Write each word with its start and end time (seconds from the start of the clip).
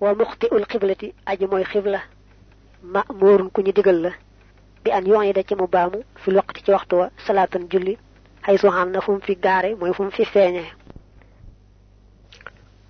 wa 0.00 0.14
muxtiul 0.14 0.64
xiblati 0.70 1.14
aji 1.30 1.46
mooy 1.46 1.64
xibla 1.64 2.00
ma 2.92 3.00
moorun 3.20 3.50
ku 3.50 3.60
ñu 3.62 3.72
digal 3.72 3.98
la 4.04 4.10
bi 4.84 4.90
an 4.92 5.04
yoon 5.06 5.24
yi 5.26 5.32
da 5.32 5.42
ci 5.42 5.54
mu 5.54 5.66
baamu 5.66 5.98
fi 6.22 6.30
waqti 6.30 6.62
ci 6.64 6.70
waxtu 6.70 6.94
wa 6.96 7.10
salaatan 7.26 7.66
julli 7.70 7.94
xay 8.44 8.58
suxaan 8.58 8.90
na 8.92 9.00
fu 9.00 9.12
mu 9.12 9.20
fi 9.20 9.34
gaare 9.36 9.74
mooy 9.74 9.92
fu 9.94 10.02
mu 10.04 10.10
fi 10.10 10.24
feeñee 10.24 10.70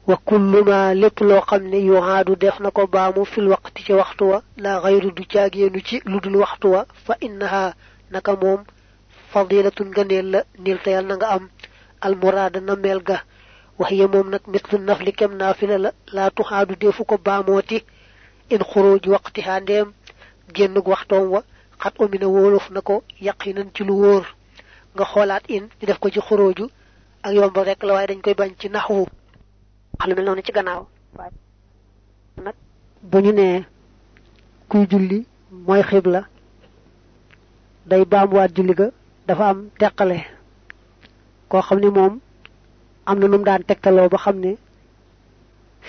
wa 0.08 0.16
kullu 0.28 0.64
ma 0.64 0.94
lépp 0.94 1.20
loo 1.20 1.40
xam 1.48 1.62
ne 1.70 1.78
yuhaadu 1.88 2.36
def 2.36 2.60
na 2.60 2.70
ko 2.70 2.86
baamu 2.86 3.24
fil 3.24 3.48
waqti 3.48 3.82
ci 3.84 3.92
waxtu 3.92 4.24
wa 4.30 4.42
la 4.56 4.80
xayru 4.82 5.10
du 5.12 5.22
caagéenu 5.26 5.80
ci 5.88 6.00
lu 6.04 6.20
dul 6.20 6.36
waxtu 6.36 6.66
wa 6.74 6.86
fa 7.04 7.14
innaha 7.20 7.74
naka 8.10 8.32
moom 8.36 8.60
fadilatun 9.32 9.88
ngëneel 9.90 10.26
la 10.30 10.40
nil 10.58 10.78
te 10.84 10.90
yal 10.90 11.06
na 11.06 11.16
nga 11.16 11.26
am 11.36 11.48
almuraada 12.00 12.60
na 12.60 12.76
mel 12.76 13.00
ga 13.02 13.18
wax 13.78 13.90
ya 13.92 14.06
moom 14.08 14.30
nag 14.30 14.42
mislu 14.46 14.78
nafli 14.78 15.12
kem 15.12 15.32
naafila 15.36 15.78
la 15.78 15.90
laa 16.12 16.30
tuxaadu 16.30 16.74
defu 16.76 17.04
ko 17.04 17.16
baamooti. 17.18 17.84
In 18.50 18.58
xuruj 18.70 19.06
waqtiha 19.08 19.60
ndeem 19.60 19.92
génnug 20.54 20.86
waxtoom 20.88 21.30
wa 21.32 21.42
xat 21.82 21.94
omina 21.98 22.26
wóolof 22.26 22.70
na 22.70 22.80
ko 22.80 23.02
yaqinan 23.20 23.68
ci 23.74 23.84
lu 23.84 23.92
wóor. 24.02 24.24
Nga 24.94 25.04
xoolaat 25.04 25.44
in 25.48 25.68
di 25.80 25.86
def 25.86 25.98
ko 25.98 26.08
ci 26.10 26.20
xuruju 26.20 26.70
ak 27.22 27.32
yomb 27.34 27.56
rek 27.56 27.82
la 27.82 27.92
waaye 27.94 28.06
dañ 28.06 28.20
koy 28.22 28.34
bañ 28.34 28.52
ci 28.58 28.68
naxwu. 28.68 29.06
Wax 29.98 30.08
lu 30.08 30.14
mel 30.14 30.24
noonu 30.24 30.42
ci 30.42 30.52
gannaaw. 30.52 30.86
Nag 32.44 32.54
bu 33.02 33.18
ñu 33.18 33.32
nee 33.32 33.64
kuy 34.68 34.86
julli 34.90 35.26
mooy 35.50 35.82
xibla 35.82 36.24
day 37.86 38.04
baamuwaat 38.04 38.54
julli 38.56 38.74
ga 38.74 38.90
dafa 39.26 39.48
am 39.48 39.68
teqale. 39.78 40.24
Koo 41.48 41.60
xam 41.62 41.78
ne 41.80 41.88
moom 41.90 42.20
am 43.06 43.18
na 43.18 43.26
nu 43.28 43.38
mu 43.38 43.44
daan 43.44 43.62
tegtaloo 43.68 44.08
ba 44.08 44.18
xam 44.18 44.36
ne 44.44 44.56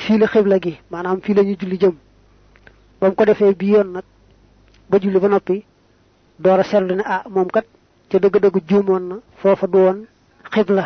fii 0.01 0.17
la 0.19 0.27
xibla 0.27 0.57
gi 0.63 0.73
maanaam 0.91 1.19
fii 1.23 1.33
la 1.35 1.41
ñu 1.43 1.55
julli 1.59 1.77
jëm. 1.81 1.95
Ba 2.99 3.11
ko 3.11 3.23
bii 3.59 3.71
yoon 3.73 3.89
ba 4.89 4.97
julli 5.01 5.19
ba 5.19 6.53
a 6.59 6.63
seetlu 6.63 6.95
ne 6.95 7.03
ah 7.05 7.23
moom 7.33 7.47
kat 7.55 7.65
ca 8.09 8.17
dëgg-dëgg 8.19 8.57
juumoon 8.69 9.03
na 9.09 9.15
foofa 9.41 9.67
du 9.67 9.77
woon 9.77 9.99
xibla. 10.53 10.85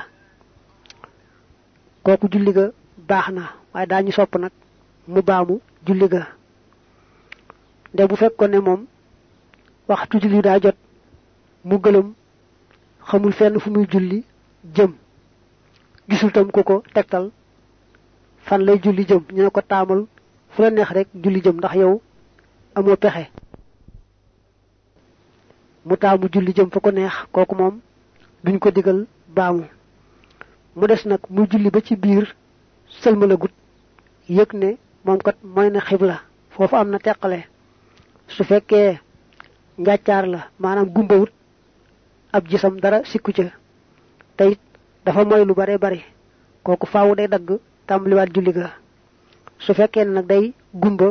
Kooku 2.04 2.28
julli 2.32 2.52
ga 2.54 2.66
baax 3.10 3.28
na 3.36 3.44
waaye 3.74 4.12
sopp 4.12 4.36
nag 4.38 4.52
mu 5.08 5.22
baamu 5.22 5.60
julli 5.86 6.08
ga. 6.08 6.28
Nde 7.94 8.08
bu 8.08 8.16
fekkoon 8.16 8.52
ne 8.52 8.60
moom 8.60 8.82
waxtu 9.88 10.20
julli 10.22 10.42
daa 10.42 10.60
jot 10.64 10.78
mu 11.68 11.76
gëlëm 11.84 12.08
xamul 13.08 13.34
fenn 13.34 13.60
fu 13.60 13.70
muy 13.72 13.86
julli 13.92 14.24
jëm 14.76 14.92
gisul 16.10 16.32
tam 16.32 16.52
ku 16.52 16.64
ko 16.64 16.84
tegtal. 16.94 17.32
Fan 18.46 18.62
lay 18.66 18.80
julli 18.84 19.06
jëm 19.06 19.24
ñu 19.34 19.50
ko 19.52 19.62
taamal. 19.62 20.06
Fu 20.50 20.62
la 20.62 20.70
neex 20.72 20.90
rek 20.92 21.08
julli 21.24 21.42
jëm 21.42 21.58
ndax 21.58 21.76
yow 21.76 22.02
amoo 22.76 22.96
pexe. 22.98 23.28
Mu 25.86 25.96
taamu 25.98 26.28
julli 26.34 26.54
jëm 26.54 26.70
fa 26.72 26.80
ko 26.80 26.92
neex 26.92 27.14
kooku 27.32 27.56
moom 27.56 27.80
duñ 28.44 28.60
ko 28.60 28.72
digal 28.72 29.06
baamu. 29.36 29.66
Mu 30.76 30.88
des 30.88 31.06
nag 31.06 31.20
mu 31.30 31.46
julli 31.50 31.70
ba 31.70 31.82
ci 31.82 31.96
biir 31.96 32.36
ne 34.54 34.78
kat 35.26 35.36
na 35.72 35.80
xibla 35.80 36.22
su 38.28 38.44
la 40.28 40.84
gumbawut 40.94 41.32
ab 42.34 42.48
gisam 42.48 42.80
dara 42.80 43.04
sikku 43.04 43.32
ca 43.34 43.44
dafa 45.06 45.26
moy 45.26 45.44
lu 45.46 45.54
bare 45.54 45.78
bari 45.78 46.02
kooku 46.64 46.86
faawu 46.88 47.16
day 47.16 47.28
dagg 47.28 47.50
tàmbaliwaat 47.88 48.30
julli 48.36 48.52
ga. 48.54 48.72
Su 49.60 49.74
fekkee 49.74 50.06
nag 50.06 50.26
day 50.28 50.54
gumba 50.74 51.08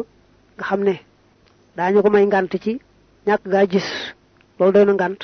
nga 0.57 0.65
xam 0.69 0.81
ne 0.85 0.95
daañu 1.77 2.03
ko 2.03 2.11
may 2.11 2.27
ngànt 2.27 2.53
ci 2.63 2.81
ñàkk 3.27 3.43
gaa 3.53 3.67
gis 3.67 3.89
loolu 4.59 4.73
doy 4.73 4.85
na 4.85 4.93
ngànt 4.95 5.21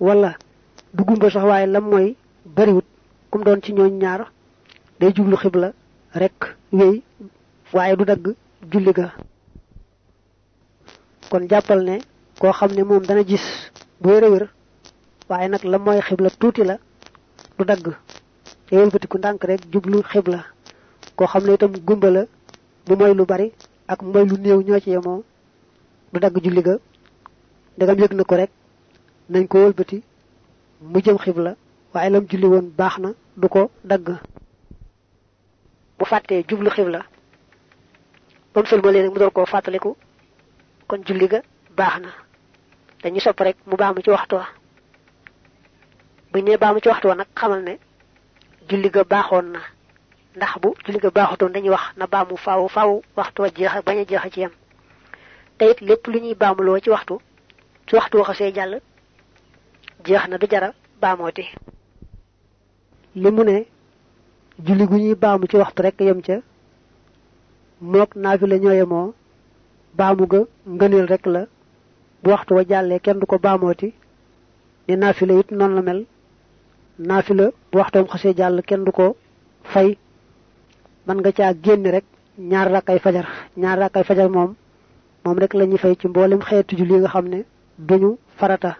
wala 0.00 0.34
du 0.94 1.04
gumba 1.04 1.30
sax 1.30 1.44
waaye 1.44 1.66
lam 1.66 1.84
mooy 1.90 2.16
bariwut 2.44 2.84
kum 3.30 3.42
doon 3.44 3.60
ci 3.62 3.72
ñooñ 3.72 3.92
ñaar 4.02 4.30
day 5.00 5.12
jublu 5.14 5.36
xibla 5.36 5.72
rek 6.14 6.56
wéy 6.72 7.02
waaye 7.72 7.96
du 7.96 8.04
dagg 8.04 8.34
julli 8.72 8.92
ga. 8.92 9.12
Kon 11.30 11.48
jàppal 11.48 11.80
ne 11.84 11.98
koo 12.40 12.52
xam 12.52 12.70
ne 12.72 12.82
moom 12.82 13.04
dana 13.06 13.22
gis 13.24 13.70
bu 14.00 14.08
wér 14.10 14.24
wér 14.30 14.48
waaye 15.28 15.48
nag 15.48 15.64
la 15.64 15.78
mooy 15.78 16.00
xibla 16.00 16.30
tuuti 16.30 16.64
la 16.64 16.78
du 17.58 17.64
dagg. 17.64 17.86
Te 18.66 18.74
wëlbatiku 18.76 19.18
ndànk 19.18 19.44
rek 19.44 19.60
jublu 19.72 20.02
xibla. 20.02 20.44
Koo 21.16 21.26
xam 21.26 21.44
ne 21.46 21.54
itam 21.54 21.72
gumba 21.86 22.10
la 22.10 22.24
bu 22.86 22.96
mooy 22.96 23.14
lu 23.14 23.24
bari 23.24 23.52
ak 23.88 24.02
mooy 24.02 24.26
lu 24.26 24.36
néew 24.38 24.60
ñoo 24.62 24.80
ci 24.80 24.90
yemoo. 24.90 25.24
Du 26.12 26.20
dagg 26.20 26.36
julli 26.44 26.62
ga. 26.62 26.76
Ndegam 27.76 27.98
yëg 27.98 28.12
na 28.14 28.24
ko 28.24 28.34
rek 28.36 28.50
nañ 29.30 29.46
ko 29.48 29.58
wëlbati 29.58 30.02
mu 30.80 31.00
jëm 31.00 31.18
xibla. 31.18 31.56
Waaye 31.94 32.10
lam 32.10 32.26
julli 32.28 32.46
woon 32.46 32.70
baax 32.76 32.98
na 32.98 33.12
du 33.36 33.48
ko 33.48 33.70
dagg. 33.84 34.08
Bu 35.98 36.04
fàttee 36.04 36.44
jublu 36.48 36.70
xibla. 36.70 37.04
Ba 38.54 38.60
mu 38.60 38.66
sëlmalee 38.66 39.02
nag 39.02 39.12
mu 39.12 39.18
door 39.18 39.32
koo 39.32 39.46
fàttaliku. 39.46 39.96
Kon 40.88 41.00
julli 41.06 41.28
ga 41.28 41.40
baax 41.76 42.00
na. 42.00 42.08
Dañu 43.02 43.20
sopp 43.20 43.40
rek 43.40 43.56
mu 43.66 43.76
baamu 43.76 44.02
ci 44.02 44.10
waxtu 44.10 44.34
wa. 44.36 44.46
Bu 46.36 46.42
nee 46.44 46.56
baamu 46.62 46.80
ci 46.82 46.88
waxtu 46.88 47.08
wa 47.08 47.14
nag 47.14 47.26
xamal 47.34 47.62
ne 47.64 47.74
julli 48.68 48.90
ga 48.90 49.04
baaxoon 49.04 49.46
na. 49.54 49.60
Ndax 50.36 50.52
bu 50.62 50.68
julli 50.84 50.98
ga 51.00 51.10
baaxutoon 51.10 51.52
dañuy 51.54 51.70
wax 51.70 51.84
na 51.96 52.06
baamu 52.06 52.36
faaw 52.36 52.68
faaw 52.68 52.90
waxtu 53.16 53.42
wa 53.42 53.48
jeex 53.56 53.72
bañ 53.86 53.98
a 54.00 54.04
jeex 54.10 54.22
ci 54.34 54.40
yam 54.40 54.50
te 55.58 55.64
it 55.70 55.80
lépp 55.80 56.06
lu 56.06 56.18
ñuy 56.20 56.34
baamuloo 56.34 56.78
ci 56.80 56.90
waxtu 56.90 57.14
ci 57.86 57.94
waxtu 57.96 58.18
waxasee 58.18 58.52
jàll 58.54 58.80
jeex 60.04 60.28
na 60.28 60.36
du 60.38 60.46
jara 60.50 60.72
baamooti. 61.00 61.44
Li 63.14 63.30
mu 63.30 63.42
ne 63.44 63.64
julli 64.66 64.84
gu 64.86 64.96
ñuy 64.96 65.14
baamu 65.14 65.46
ci 65.48 65.56
waxtu 65.56 65.82
rek 65.82 66.00
yem 66.00 66.20
ca 66.22 66.36
mook 67.80 68.14
naafi 68.14 68.46
la 68.46 68.56
ñoo 68.58 68.72
yemoo 68.72 69.14
baamu 69.94 70.26
ga 70.26 70.40
ngëneel 70.68 71.06
rek 71.06 71.26
la 71.26 71.46
bu 72.22 72.30
waxtu 72.30 72.54
wa 72.54 72.62
jàllee 72.68 73.00
kenn 73.00 73.18
du 73.20 73.26
ko 73.26 73.38
baamooti 73.38 73.94
ni 74.88 74.96
naafi 74.96 75.24
la 75.26 75.34
it 75.40 75.50
noonu 75.50 75.74
la 75.76 75.82
mel 75.82 76.04
naafi 76.98 77.34
la 77.34 77.50
bu 77.72 77.78
waxtoom 77.78 78.06
xasee 78.08 78.34
jàll 78.36 78.62
kenn 78.62 78.84
du 78.84 78.90
ko 78.92 79.16
fay. 79.64 79.98
mën 81.06 81.16
nga 81.20 81.32
caa 81.32 81.52
génn 81.62 81.84
rek 81.90 82.04
ñaar 82.38 82.68
rakkay 82.70 82.98
fajar. 82.98 83.26
ñaar 83.56 83.78
rakkay 83.78 84.04
fajar 84.04 84.28
moom 84.30 84.54
moom 85.24 85.38
rek 85.38 85.54
la 85.54 85.64
ñuy 85.66 85.78
fay 85.78 85.94
ci 85.96 86.08
mboolem 86.08 86.40
xeetu 86.40 86.76
julli 86.76 86.94
nga 86.98 87.08
xam 87.08 87.28
ne 87.28 87.44
duñu 87.78 88.18
farata. 88.36 88.76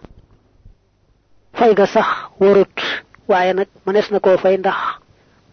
fay 1.52 1.74
ga 1.74 1.86
sax 1.86 2.06
warut 2.40 2.76
waaye 3.28 3.52
nag 3.54 3.68
mënees 3.86 4.10
na 4.10 4.20
koo 4.20 4.36
fay 4.38 4.56
ndax 4.58 4.76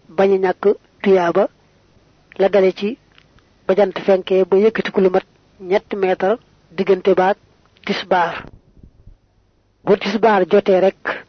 bañ 0.10 0.32
ñàkk 0.40 0.66
tuyaaba 1.02 1.48
la 2.40 2.50
dale 2.50 2.72
ci 2.74 2.98
ba 3.68 3.76
jant 3.76 3.96
fenkee 4.06 4.46
ba 4.46 4.58
yëkkatiku 4.58 5.02
lu 5.02 5.10
mat 5.10 5.26
ñetti 5.60 5.96
meetar 5.96 6.38
diggante 6.72 7.14
baag 7.16 7.36
tisbaar. 7.86 8.46
bu 9.86 9.98
tisbaar 9.98 10.46
jotee 10.52 10.80
rek 10.82 11.23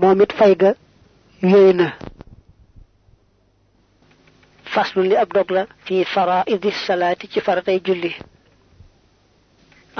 moom 0.00 0.20
it 0.24 0.32
fay 0.38 0.54
ga 0.60 0.70
na 1.78 1.88
faslu 4.72 5.02
li 5.08 5.16
ab 5.22 5.30
dog 5.36 5.50
la 5.56 5.62
fi 5.86 5.96
faraidi 6.14 6.70
salaati 6.86 7.26
ci 7.32 7.40
faratay 7.46 7.78
julli 7.86 8.10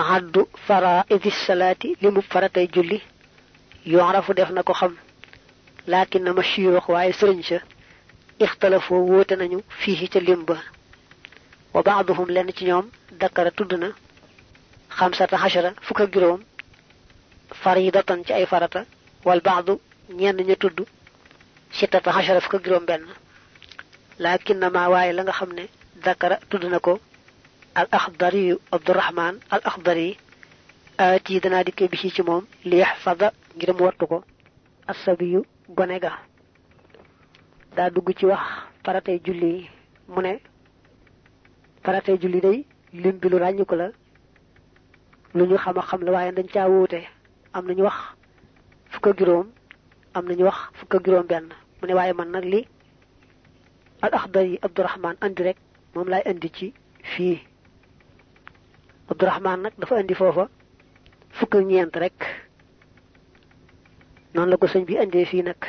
haddu 0.08 0.40
faraidi 0.66 1.30
salaati 1.46 1.88
li 2.02 2.08
mu 2.14 2.20
faratay 2.32 2.66
julli 2.74 2.98
yorafu 3.94 4.32
def 4.38 4.50
na 4.50 4.62
ko 4.68 4.72
xam 4.80 4.92
laakin 5.92 6.22
na 6.24 6.32
ma 6.36 6.42
shiyoox 6.50 6.86
waaye 6.94 7.12
sëriñ 7.20 7.40
sa 7.48 7.58
ixtalafoo 8.44 9.00
wóote 9.08 9.34
nañu 9.36 9.58
fii 9.80 10.08
ca 10.12 10.20
lim 10.20 10.42
ba 10.48 10.56
wa 11.74 11.82
baaduhum 11.82 12.28
lenn 12.34 12.50
ci 12.56 12.64
ñoom 12.68 12.86
dakara 13.20 13.50
tudd 13.50 13.72
na 13.82 13.88
xamsata 14.98 15.36
xashara 15.42 15.70
fukk 15.86 16.00
ak 16.00 16.12
juróom 16.12 16.40
faridatan 17.62 18.24
ci 18.26 18.32
ay 18.32 18.46
farata 18.46 18.84
wal 19.26 19.40
baadu 19.46 19.74
ñenn 20.18 20.38
ña 20.48 20.56
tudd 20.62 20.78
sittata 21.78 22.10
xashara 22.16 22.40
fukk 22.40 22.54
ak 22.56 22.64
juróom 22.64 22.86
benn 22.90 23.04
laakin 24.22 24.58
na 24.60 24.88
waaye 24.92 25.12
la 25.12 25.22
nga 25.22 25.32
xam 25.38 25.50
ne 25.58 25.64
dakara 26.04 26.36
tudd 26.50 26.64
na 26.72 26.78
ko 26.86 26.92
al 27.74 27.88
axdari 27.98 28.42
yu 28.48 28.56
abdurahman 28.74 29.34
al 29.54 29.60
axdari 29.70 30.16
aati 30.98 31.40
danaa 31.40 31.64
dikke 31.64 31.88
bi 31.90 31.96
ci 32.14 32.22
moom 32.22 32.44
li 32.64 32.76
yaxfada 32.78 33.32
ngir 33.56 33.72
mu 33.74 33.84
wattu 33.84 34.06
ko. 34.06 34.24
Asabiyu 34.86 35.44
gone 35.68 35.98
ga. 36.00 36.12
Daa 37.76 37.90
dugg 37.90 38.08
ci 38.18 38.24
wax 38.26 38.40
faratay 38.84 39.18
julli 39.24 39.46
yi. 39.56 39.70
Mu 40.08 40.20
ne 40.22 40.40
faratay 41.84 42.16
julli 42.22 42.40
day 42.40 42.64
lim 42.92 43.18
bi 43.20 43.28
lu 43.28 43.36
ràññiku 43.38 43.74
la. 43.74 43.88
Lu 45.34 45.44
ñu 45.46 45.56
xam 45.58 45.78
a 45.78 45.82
xam 45.82 46.00
la 46.04 46.12
waaye 46.12 46.32
dañ 46.32 46.46
caa 46.52 46.68
wuute. 46.68 47.00
Am 47.52 47.66
nañu 47.66 47.82
wax 47.84 48.15
fukk 48.96 49.06
ak 49.12 49.18
juróom 49.20 49.48
am 50.16 50.24
nañu 50.24 50.44
wax 50.48 50.58
fukk 50.80 51.04
juróom 51.04 51.26
benn. 51.28 51.52
Mu 51.80 51.86
ne 51.86 51.94
waaye 51.94 52.12
man 52.16 52.30
nag 52.32 52.44
li 52.44 52.66
al 54.00 54.12
axdar 54.14 54.44
yi 54.48 54.58
abdurahman 54.62 55.16
andi 55.20 55.42
rek 55.42 55.58
moom 55.94 56.08
lay 56.08 56.22
indi 56.24 56.48
ci 56.56 56.72
fii. 57.12 57.38
Abdurahman 59.10 59.60
nag 59.62 59.72
dafa 59.78 60.00
indi 60.00 60.14
foofa 60.14 60.48
fukk 61.38 61.54
rek. 61.94 62.18
Noonu 64.34 64.50
la 64.50 64.56
ko 64.56 64.66
sëñ 64.66 64.84
bi 64.86 64.96
indee 64.96 65.24
fii 65.26 65.42
nag. 65.42 65.60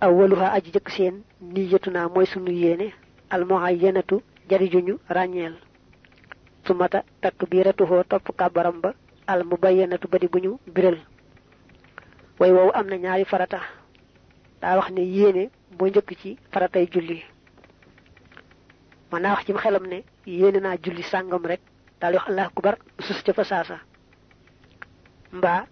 Awwaluha 0.00 0.52
aji 0.54 0.70
jëkk 0.70 0.88
seen 0.90 1.22
niyatuna 1.40 2.08
mooy 2.08 2.26
sunu 2.26 2.52
yéene 2.52 2.92
almuayyanatu 3.30 4.22
jarijuñu 4.48 4.94
ràññeel. 5.10 5.54
Sumata 6.66 7.02
takbiratuhu 7.20 8.04
topp 8.08 8.30
kàbbaram 8.38 8.80
ba 8.80 8.94
al 9.26 9.42
mubayyanatu 9.44 10.06
badi 10.08 10.28
buñu 10.28 10.58
biral 10.74 10.98
way 12.38 12.50
woowu 12.52 12.70
am 12.74 12.86
na 12.88 12.96
ñaari 12.96 13.24
farata. 13.24 13.60
Daa 14.60 14.76
wax 14.76 14.90
ne 14.90 15.02
yéene 15.02 15.50
boo 15.76 15.86
njëkk 15.88 16.10
ci 16.20 16.38
faratay 16.52 16.86
julli. 16.92 17.22
Man 19.12 19.22
naa 19.22 19.34
wax 19.34 19.44
ci 19.46 19.52
xelam 19.52 19.86
ne 19.86 19.98
yéene 20.26 20.60
naa 20.60 20.76
julli 20.84 21.02
sàngam 21.02 21.44
rek. 21.46 21.60
Daal 22.00 22.14
wax 22.14 22.28
allah 22.28 22.46
akbar 22.46 22.74
sus 23.00 23.22
ca 23.22 23.32
fa 23.32 23.44
saasa. 23.44 23.78
Mbaa 25.32 25.66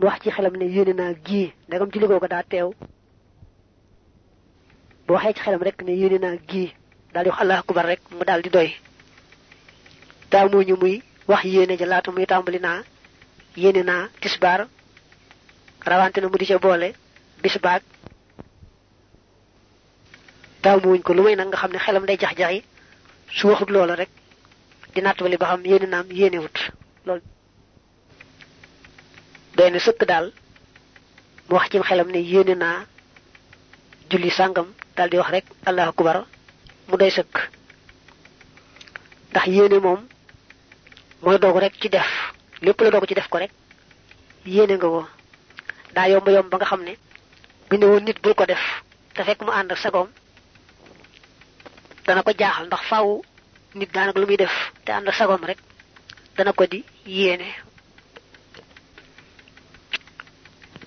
mu 0.00 0.06
wax 0.06 0.20
ci 0.22 0.30
xelam 0.30 0.56
ne 0.56 0.64
yéene 0.64 0.92
naa 0.94 1.12
gii 1.26 1.52
ndegam 1.68 1.88
julli 1.92 2.06
googu 2.06 2.28
daa 2.28 2.42
teew. 2.42 2.72
Bu 5.06 5.14
waxee 5.14 5.32
ci 5.34 5.40
xelam 5.40 5.62
rek 5.62 5.82
ne 5.82 5.92
yéene 5.92 6.18
naa 6.18 6.36
gii 6.48 6.72
daal 7.14 7.26
wax 7.28 7.40
allah 7.40 7.58
akbar 7.58 7.84
rek 7.86 8.00
mu 8.10 8.24
daal 8.24 8.42
di 8.42 8.50
doy. 8.50 8.70
Taamuñu 10.30 10.76
muy 10.80 11.02
wax 11.28 11.44
yéene 11.44 11.76
ja 11.78 11.86
laata 11.86 12.10
muy 12.12 12.26
tàmbali 12.26 12.58
naa 12.60 12.82
yéene 13.56 13.82
naa 13.82 14.08
tisbaar 14.20 14.66
rawante 15.84 16.18
na 16.20 16.28
mu 16.28 16.36
di 16.38 16.46
ca 16.46 16.58
boole 16.58 16.88
bis 17.42 17.56
baag 17.64 17.82
taamuwuñ 20.62 21.02
ko 21.02 21.12
lu 21.14 21.22
may 21.22 21.36
nag 21.36 21.48
nga 21.48 21.56
xam 21.58 21.72
ne 21.72 21.78
xelam 21.78 22.06
day 22.06 22.16
jax-jaxi 22.18 22.62
su 23.36 23.46
waxut 23.48 23.70
loola 23.70 23.94
rek 23.96 24.08
di 24.94 25.00
nattali 25.00 25.36
ba 25.36 25.46
xam 25.46 25.64
yéene 25.64 25.86
naam 25.86 26.06
yéene 26.10 26.38
wut 26.38 26.58
loolu 27.06 27.22
doy 29.56 29.70
na 29.70 29.78
sëkk 29.78 30.04
daal 30.06 30.32
mu 31.48 31.54
wax 31.56 31.68
ci 31.70 31.78
xelam 31.82 32.08
ne 32.10 32.18
yéene 32.18 32.54
naa 32.54 32.84
julli 34.10 34.30
sàngam 34.30 34.68
daal 34.96 35.10
di 35.10 35.16
wax 35.18 35.30
rek 35.30 35.44
allahu 35.66 35.88
akbar 35.90 36.16
mu 36.88 36.96
doy 36.96 37.10
sëkk. 37.10 37.34
Ndax 39.30 39.46
yéene 39.46 39.78
moom 39.80 40.00
mooy 41.22 41.38
doog 41.38 41.56
rek 41.58 41.74
ci 41.80 41.88
def 41.88 42.08
lépp 42.60 42.80
la 42.80 42.90
doog 42.90 43.06
ci 43.08 43.14
def 43.14 43.28
ko 43.28 43.38
rek 43.38 43.50
yéene 44.46 44.74
nga 44.76 44.86
ko 44.88 45.06
daa 45.94 46.08
yomb 46.08 46.28
yomb 46.28 46.50
ba 46.50 46.56
nga 46.58 46.66
xam 46.70 46.82
ne 46.84 46.94
bi 47.68 47.76
ne 47.78 47.86
woon 47.86 48.04
nit 48.04 48.18
bul 48.22 48.34
ko 48.34 48.44
def 48.46 48.64
te 49.14 49.22
fekk 49.24 49.40
mu 49.44 49.50
ànd 49.52 49.72
ak 49.72 49.78
sagoom 49.78 50.08
dana 52.06 52.22
ko 52.26 52.30
jaaxal 52.40 52.66
ndax 52.66 52.82
faaw 52.90 53.08
nit 53.78 53.90
daanaka 53.94 54.18
lu 54.20 54.26
muy 54.26 54.36
def 54.36 54.54
te 54.84 54.90
ànd 54.92 55.08
ak 55.08 55.14
sagoom 55.14 55.44
rek 55.50 55.58
dana 56.36 56.52
ko 56.52 56.64
di 56.66 56.84
yéene. 57.06 57.48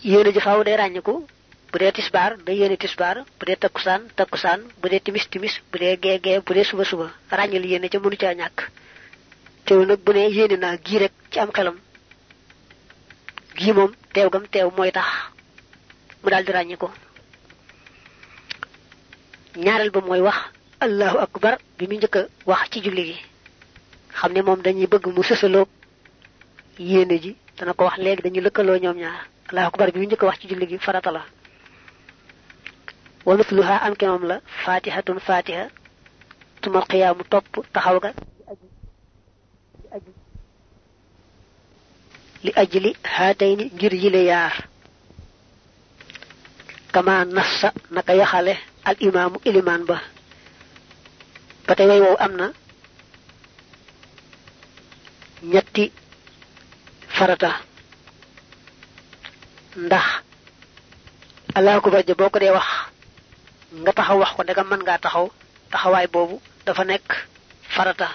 Yéene 0.04 0.32
ji 0.34 0.40
faaw 0.40 0.64
day 0.64 0.76
ràññiku 0.78 1.14
bu 1.72 1.78
dee 1.80 1.92
tisbaar 1.92 2.32
day 2.46 2.56
yéene 2.60 2.78
tisbaar 2.78 3.18
bu 3.40 3.44
dee 3.48 3.56
takkusaan 4.18 4.62
bu 4.82 4.88
timis 5.06 5.26
timis 5.32 5.56
bu 5.72 5.78
gee 5.80 5.98
gee 6.24 6.40
bu 6.46 6.54
dee 6.54 6.64
suba 6.70 6.84
suba 6.86 7.08
ràññal 7.38 7.66
yéene 7.66 7.90
ca 7.90 8.00
mënu 8.00 8.18
caa 8.22 8.34
ñàkk. 8.42 8.58
Teew 9.66 9.86
nag 9.86 10.00
bu 10.06 10.12
ne 10.14 10.24
yéene 10.38 10.58
rek 11.04 11.14
ci 11.32 11.40
am 11.40 11.52
xelam 11.52 11.78
gii 13.58 13.74
moom 13.78 13.92
teew 14.14 14.30
gam 14.34 14.46
teew 14.54 14.70
mooy 14.78 14.92
tax 14.92 15.08
mu 16.22 16.30
daal 16.32 16.44
di 16.46 16.52
ràññi 16.52 16.78
ko 16.78 16.88
ñaareel 19.64 19.92
ba 19.92 20.02
mooy 20.08 20.22
wax 20.28 20.38
allahu 20.86 21.18
akbar 21.26 21.54
bi 21.78 21.84
njëkk 21.88 22.16
a 22.20 22.22
wax 22.50 22.64
ci 22.72 22.80
julli 22.86 23.04
gi. 23.10 23.18
Xam 24.18 24.32
ne 24.34 24.42
moom 24.42 24.60
dañuy 24.66 24.88
bëgg 24.92 25.06
mu 25.16 25.22
sësaloog 25.24 25.70
yéene 26.90 27.16
ji. 27.24 27.32
Dana 27.58 27.74
ko 27.78 27.84
wax 27.88 27.98
léegi 28.04 28.22
dañuy 28.26 28.44
lëkkaloo 28.46 28.78
ñoom 28.84 28.98
ñaar. 29.02 29.20
Allahu 29.50 29.68
akbar 29.70 29.88
bi 29.94 30.06
njëkk 30.08 30.24
a 30.24 30.26
wax 30.30 30.38
ci 30.42 30.48
julli 30.50 30.66
gi 30.70 30.78
farata 30.86 31.12
la. 31.16 31.22
Wa 33.26 33.34
mithluha 33.38 33.76
am 33.86 34.24
la 34.30 34.38
fatihatun 34.64 35.20
fatiha 35.28 35.64
tumal 36.62 36.86
qiyaamu 36.90 37.24
topp 37.32 37.48
taxaw 37.74 37.98
ga 38.04 38.12
li 42.46 42.52
ajli 42.62 42.92
haatayni 43.16 43.66
ngir 43.76 43.94
yile 44.02 44.22
yaar 44.32 44.54
kama 46.94 47.16
nassa 47.36 47.70
naka 47.96 48.14
yaxale 48.22 48.54
al 48.90 48.98
imaamu 49.08 49.38
ilimaan 49.48 49.84
ba 49.90 49.98
ba 51.68 51.74
tey 51.78 51.88
way 51.90 52.00
wow 52.06 52.16
am 52.26 52.34
ñetti 55.52 55.86
farata 57.18 57.52
ndax 59.86 60.06
allahu 61.58 61.78
akbar 61.80 62.02
ja 62.08 62.16
boo 62.20 62.30
ko 62.34 62.40
dee 62.40 62.54
wax 62.58 62.68
nga 63.82 63.92
taxaw 63.98 64.18
wax 64.22 64.32
ko 64.36 64.42
daga 64.48 64.64
mën 64.70 64.82
ngaa 64.84 65.04
taxaw 65.06 65.26
taxawaay 65.72 66.08
boobu 66.14 66.36
dafa 66.66 66.84
nekk 66.90 67.08
farata. 67.76 68.08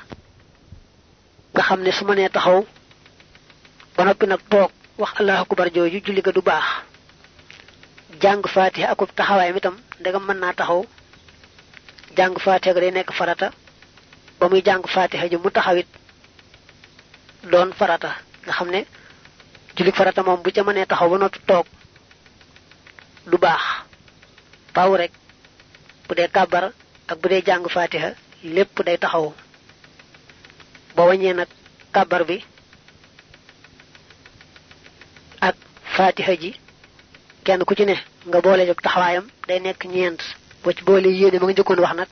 nga 1.55 1.63
xam 1.69 1.81
ne 1.83 1.93
su 1.93 2.05
taxaw 2.33 2.59
ba 4.01 4.07
noppi 4.09 4.27
nag 4.27 4.41
toog 4.49 4.71
wax 4.97 5.13
allahu 5.21 5.43
akbar 5.45 5.69
jooju 5.75 6.01
julli 6.05 6.23
ga 6.23 6.33
du 6.33 6.41
baax. 6.41 6.65
Jàng 8.23 8.43
faatiha 8.55 8.87
akub 8.93 9.11
taxawaay 9.17 9.53
mi 9.53 9.61
tam 9.61 9.77
ndegam 10.01 10.25
mën 10.27 10.39
naa 10.41 10.55
taxaw. 10.59 10.83
Jàng 12.17 12.35
faatiha 12.45 12.73
ga 12.75 12.81
day 12.81 13.05
farata. 13.19 13.49
Ba 14.39 14.49
muy 14.49 14.63
jàng 14.65 14.83
faatiha 14.95 15.29
ji 15.31 15.37
mu 15.37 15.51
taxawit 15.51 15.87
doon 17.53 17.73
farata. 17.79 18.11
Nga 18.45 18.53
xam 18.57 18.69
ne 18.71 18.81
julli 19.77 19.93
farata 19.93 20.23
moom 20.23 20.41
bu 20.45 20.51
ca 20.55 20.63
mënee 20.65 20.87
taxaw 20.87 21.09
ba 21.11 21.19
noppi 21.19 21.39
toog 21.49 21.67
du 23.31 23.37
baax. 23.45 23.63
Faaw 24.75 24.97
rek 24.97 25.13
bu 26.09 26.15
kàbbar 26.37 26.65
ak 27.11 27.19
bu 27.21 27.29
dee 27.29 27.43
jàng 27.47 27.69
faatiha 27.75 28.09
lépp 28.55 28.77
day 28.87 28.97
taxaw. 28.99 29.27
Ba 30.97 32.25
bi 32.29 32.39
ak 36.01 36.17
faatiha 36.17 36.35
ji 36.41 36.51
kenn 37.45 37.65
ku 37.65 37.75
ci 37.75 37.85
ne 37.85 37.95
nga 38.29 38.41
boole 38.41 38.65
jóg 38.67 38.81
taxawaayam 38.83 39.27
day 39.49 39.61
nekk 39.61 39.85
ñeent. 39.85 40.21
Boo 40.63 40.73
ci 40.73 40.83
boole 40.85 41.09
yéene 41.09 41.39
ma 41.39 41.45
nga 41.47 41.53
njëkkoon 41.53 41.81
wax 41.85 41.95
nag 41.97 42.09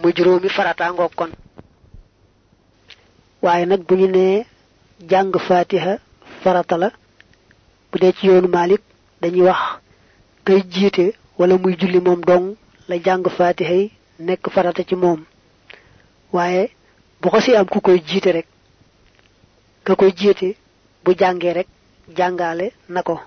mu 0.00 0.08
juróomi 0.16 0.48
farata 0.48 0.92
ngoog 0.92 1.12
kon. 1.18 1.30
Waaye 3.42 3.66
nag 3.66 3.82
bu 3.86 3.94
ñu 3.96 4.06
nee 4.08 4.46
jàng 5.10 5.32
faatiha 5.48 5.98
farata 6.42 6.76
la 6.76 6.88
bu 7.90 7.98
dee 7.98 8.12
ci 8.12 8.26
yoonu 8.26 8.48
Malik 8.48 8.80
dañuy 9.20 9.42
wax 9.48 9.60
kay 10.44 10.60
jiite 10.70 11.14
wala 11.38 11.58
muy 11.58 11.74
julli 11.80 12.00
moom 12.00 12.20
dong 12.24 12.54
la 12.88 12.96
jàng 13.04 13.24
faatiha 13.36 13.72
yi 13.74 13.90
nekk 14.20 14.50
farata 14.54 14.82
ci 14.88 14.94
moom. 14.94 15.24
Waaye 16.32 16.70
bu 17.20 17.28
ko 17.30 17.40
si 17.40 17.54
am 17.56 17.66
ku 17.66 17.80
koy 17.80 17.98
jiite 18.06 18.30
rek 18.32 18.46
ka 19.84 19.94
koy 19.96 20.12
jiite 20.16 20.54
bu 21.04 21.12
jàngee 21.18 21.52
rek 21.52 21.68
jàngaale 22.16 22.72
na 22.88 23.02
ko. 23.02 23.20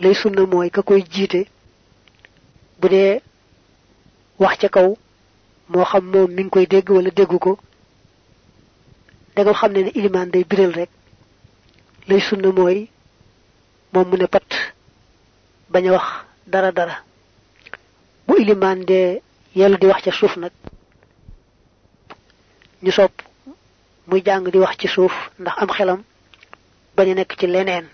Lay 0.00 0.14
sunna 0.14 0.46
mooy 0.46 0.70
ka 0.70 0.82
koy 0.82 1.02
jiite 1.10 1.46
bu 2.80 2.88
dee 2.88 3.20
wax 4.38 4.58
ca 4.60 4.68
kaw 4.68 4.96
moo 5.68 5.84
xam 5.84 6.04
moom 6.10 6.30
mi 6.30 6.48
koy 6.48 6.66
dégg 6.66 6.88
wala 6.90 7.10
déggu 7.10 7.38
ko 7.38 7.58
danga 9.36 9.52
xam 9.54 9.72
ne 9.72 9.82
ne 9.82 9.90
ilimaan 9.94 10.30
day 10.30 10.44
biral 10.44 10.72
rek. 10.72 10.90
Lay 12.08 12.20
sunna 12.20 12.50
mooy 12.52 12.88
moom 13.92 14.08
mu 14.08 14.16
ne 14.16 14.26
pat 14.26 14.48
bañ 15.70 15.88
a 15.88 15.92
wax 15.92 16.06
dara 16.46 16.72
dara. 16.72 16.96
Bu 18.26 18.36
ilimaan 18.40 18.84
dee 18.86 19.20
yellu 19.54 19.76
di 19.78 19.86
wax 19.86 20.02
ca 20.04 20.12
suuf 20.12 20.36
nag 20.36 20.52
ñu 22.82 22.90
sopp 22.92 23.12
muy 24.06 24.22
jàng 24.24 24.48
di 24.50 24.58
wax 24.58 24.76
ci 24.78 24.88
suuf 24.88 25.12
ndax 25.38 25.54
am 25.58 25.68
xelam 25.68 26.02
bañ 27.00 27.10
a 27.12 27.14
nekk 27.14 27.32
ci 27.40 27.46
leneen. 27.46 27.86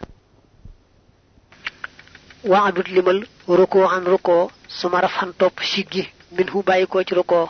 Waadut 2.51 2.89
limal 2.95 3.19
rukoo 3.59 3.87
xan 3.93 4.05
rukoo 4.13 4.51
suma 4.79 5.01
raf 5.01 5.15
xan 5.19 5.31
topp 5.41 5.57
siggi 5.73 6.03
min 6.37 6.49
hu 6.53 6.59
bàyyi 6.69 6.87
koo 6.93 7.03
ci 7.07 7.15
rukoo 7.15 7.47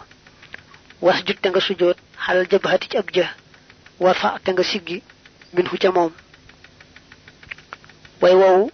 was 1.05 1.19
jut 1.27 1.39
te 1.43 1.49
nga 1.49 1.61
sujoot 1.67 1.97
xalal 2.25 2.47
jabhati 2.51 2.87
ci 2.91 2.97
ab 2.99 3.09
war 4.03 4.17
fa 4.23 4.29
te 4.45 4.51
nga 4.53 4.63
siggi 4.71 5.03
min 5.55 5.67
hu 5.71 5.77
ca 5.83 5.91
moom. 5.97 6.13
Way 8.21 8.35
woowu 8.41 8.65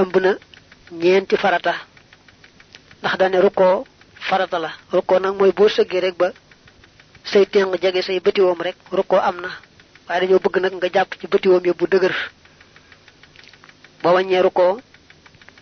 ëmb 0.00 0.14
na 0.24 0.30
ñeenti 1.00 1.36
farata 1.42 1.74
ndax 3.00 3.14
dane 3.20 3.38
rukkoo 3.46 3.84
farata 4.28 4.58
la. 4.64 4.70
Rukkoo 4.94 5.18
nag 5.20 5.34
mooy 5.38 5.52
boo 5.56 5.68
sëggee 5.76 6.00
rek 6.04 6.16
ba 6.20 6.28
say 7.30 7.44
téng 7.52 7.74
jege 7.82 8.02
say 8.02 8.18
bëtiwoom 8.24 8.60
rek 8.66 8.76
rukkoo 8.98 9.20
am 9.28 9.36
na 9.44 9.50
waaye 10.08 10.20
dañoo 10.20 10.40
bëgg 10.44 10.56
nag 10.62 10.74
nga 10.76 10.88
jàpp 10.94 11.10
ci 11.20 11.26
bëtiwoom 11.26 11.64
yëpp 11.66 11.78
bu 11.78 11.86
dëgër. 11.86 12.14
Ba 14.02 14.12
wàññee 14.14 14.42
rukkoo 14.42 14.80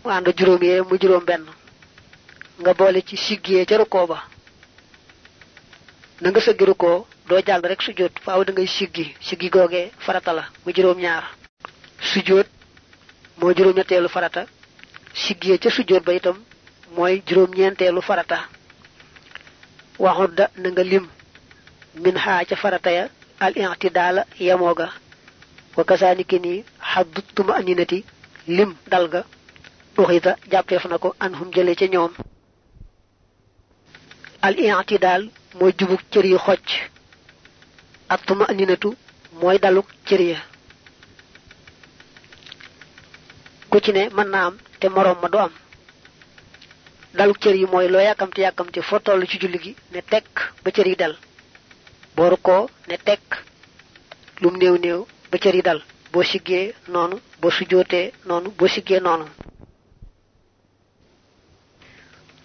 mu 0.04 0.10
ànd 0.10 0.28
juróom 0.38 0.62
yee 0.62 0.80
mu 0.88 0.94
juróom 1.00 1.24
benn. 1.24 1.44
Nga 2.60 2.72
boole 2.74 3.02
ci 3.02 3.16
siggee 3.16 3.66
ca 3.66 3.84
ba. 4.06 4.18
Na 6.20 6.30
nga 6.30 6.40
sëggi 6.40 6.64
rukkoo 6.64 7.06
doo 7.28 7.40
jàll 7.46 7.62
rek 7.62 7.82
sujjóot 7.82 8.14
faaw 8.24 8.44
da 8.44 8.52
ngay 8.52 8.66
siggi. 8.66 9.14
Siggi 9.20 9.48
googee 9.50 9.90
farata 9.98 10.32
la 10.32 10.44
mu 10.64 10.72
juróom 10.72 10.98
ñaar. 10.98 11.24
Sujjóot 12.00 12.46
moo 13.38 13.52
juróom 13.56 13.74
ñetteelu 13.76 14.08
farata 14.08 14.46
siggee 15.12 15.58
ca 15.58 15.70
sujjóot 15.70 16.04
ba 16.04 16.12
itam 16.14 16.38
mooy 16.94 17.22
juróom 17.26 17.50
ñeenteelu 17.54 18.00
farata. 18.02 18.38
Waxut 19.98 20.34
da 20.38 20.50
na 20.56 20.68
nga 20.70 20.82
lim. 20.84 21.06
Min 21.94 22.14
xaa 22.16 22.44
ca 22.44 22.56
farata 22.56 22.90
ya 22.90 23.08
al 23.44 23.52
i'tidaala 23.56 24.22
yemoo 24.40 24.74
ga 24.74 24.88
wa 25.76 25.84
kasaaniki 25.84 26.38
ni 26.38 26.64
tuma 27.34 27.52
aninati 27.56 28.04
lim 28.56 28.70
dal 28.90 29.08
ga 29.12 29.20
uxita 29.98 30.36
jàppeef 30.50 30.84
na 30.88 30.98
ko 30.98 31.14
an 31.20 31.32
hum 31.38 31.50
jële 31.54 31.74
ca 31.74 31.86
ñoom. 31.86 32.12
Al 34.46 34.54
i'tidaal 34.58 35.22
mooy 35.58 35.72
jubuk 35.78 36.00
cër 36.12 36.24
yi 36.26 36.38
xocc. 36.46 36.68
Tuma 38.26 38.44
aninatu 38.48 38.94
mooy 39.40 39.58
daluk 39.58 39.86
cër 40.06 40.20
ya. 40.20 40.38
Ku 43.70 43.80
ci 43.80 43.92
ne 43.92 44.08
mën 44.16 44.28
na 44.30 44.46
am 44.46 44.56
te 44.80 44.88
moroom 44.88 45.18
ma 45.22 45.28
du 45.28 45.38
am. 45.38 45.52
Daluk 47.14 47.38
cër 47.38 47.54
yi 47.56 47.66
mooy 47.66 47.88
loo 47.88 48.00
yàkkamti 48.00 48.40
yàkkamti 48.40 48.80
foo 48.82 48.98
toll 49.00 49.26
ci 49.28 49.38
julli 49.40 49.58
gi 49.58 49.76
ne 49.92 50.00
tekk 50.02 50.52
ba 50.64 50.70
dal 50.98 51.14
booru 52.16 52.36
ko 52.46 52.56
ne 52.88 52.96
tekk 53.06 53.26
lum 54.42 54.54
néew 54.60 54.76
néew 54.84 55.00
ba 55.30 55.36
cër 55.42 55.56
dal 55.66 55.80
boo 56.12 56.22
siggee 56.30 56.74
noonu 56.92 57.16
boo 57.40 57.50
sujjootee 57.56 58.06
noonu 58.28 58.48
boo 58.58 58.68
siggee 58.74 59.00
noonu. 59.06 59.26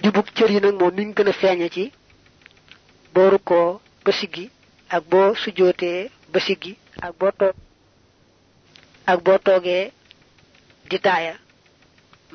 Jubug 0.03 0.27
cër 0.35 0.49
yi 0.53 0.59
nag 0.61 0.75
moom 0.79 0.93
mi 0.95 1.03
ngi 1.05 1.13
gën 1.17 1.29
a 1.65 1.69
ci 1.75 1.83
ko 3.49 3.59
ba 4.03 4.11
siggi 4.19 4.45
ak 4.95 5.03
boo 5.11 5.35
sujjootee 5.41 5.99
ba 6.31 6.39
siggi 6.47 6.73
ak 7.05 7.13
boo 7.19 7.31
toog 7.39 7.55
ak 9.11 9.19
boo 9.25 9.37
toogee 9.45 9.91
di 10.89 10.97
taaya 11.05 11.33